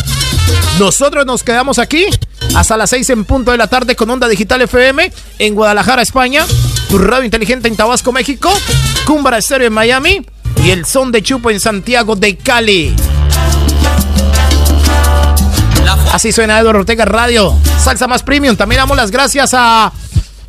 Nosotros 0.79 1.27
nos 1.27 1.43
quedamos 1.43 1.79
aquí 1.79 2.07
hasta 2.55 2.77
las 2.77 2.91
6 2.91 3.11
en 3.11 3.25
punto 3.25 3.51
de 3.51 3.59
la 3.59 3.67
tarde 3.67 3.97
con 3.97 4.09
Onda 4.09 4.29
Digital 4.29 4.63
FM 4.63 5.13
en 5.39 5.55
Guadalajara, 5.55 6.03
España. 6.03 6.47
Tu 6.89 6.99
radio 6.99 7.25
inteligente 7.25 7.69
en 7.69 7.77
Tabasco, 7.77 8.13
México. 8.13 8.51
Cumbra 9.05 9.39
Estéreo 9.39 9.67
en 9.67 9.73
Miami. 9.73 10.27
Y 10.65 10.71
el 10.71 10.87
son 10.87 11.13
de 11.13 11.23
Chupo 11.23 11.51
en 11.51 11.61
Santiago 11.61 12.17
de 12.17 12.37
Cali. 12.37 12.95
Así 16.13 16.33
suena 16.33 16.59
Eduardo 16.59 16.81
Ortega 16.81 17.05
Radio. 17.05 17.55
Salsa 17.79 18.07
más 18.07 18.23
premium. 18.23 18.57
También 18.57 18.81
damos 18.81 18.97
las 18.97 19.11
gracias 19.11 19.51
a 19.53 19.93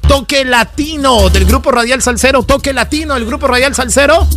Toque 0.07 0.45
Latino 0.45 1.29
del 1.29 1.45
grupo 1.45 1.71
Radial 1.71 2.01
Salcero. 2.01 2.43
Toque 2.43 2.71
Latino 2.71 3.15
del 3.15 3.25
grupo 3.25 3.47
Radial 3.47 3.75
Salcero. 3.75 4.27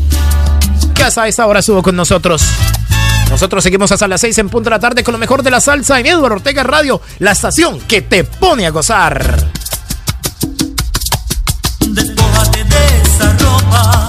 Hasta 1.05 1.27
esta 1.27 1.47
hora 1.47 1.61
estuvo 1.61 1.83
con 1.83 1.97
nosotros. 1.97 2.43
Nosotros 3.31 3.65
seguimos 3.65 3.91
hasta 3.91 4.07
las 4.07 4.21
6 4.21 4.39
en 4.39 4.49
punto 4.49 4.69
de 4.69 4.77
la 4.77 4.81
tarde 4.81 5.03
con 5.03 5.13
lo 5.13 5.19
mejor 5.19 5.43
de 5.43 5.51
la 5.51 5.61
salsa 5.61 5.99
en 5.99 6.07
Eduardo 6.07 6.37
Ortega 6.37 6.63
Radio, 6.63 7.01
la 7.21 7.33
estación 7.33 7.81
que 7.81 8.03
te 8.03 8.23
pone 8.25 8.67
a 8.67 8.71
gozar. 8.71 9.51
Despójate 11.81 12.65
de 12.65 13.03
esa 13.03 13.33
ropa, 13.39 14.09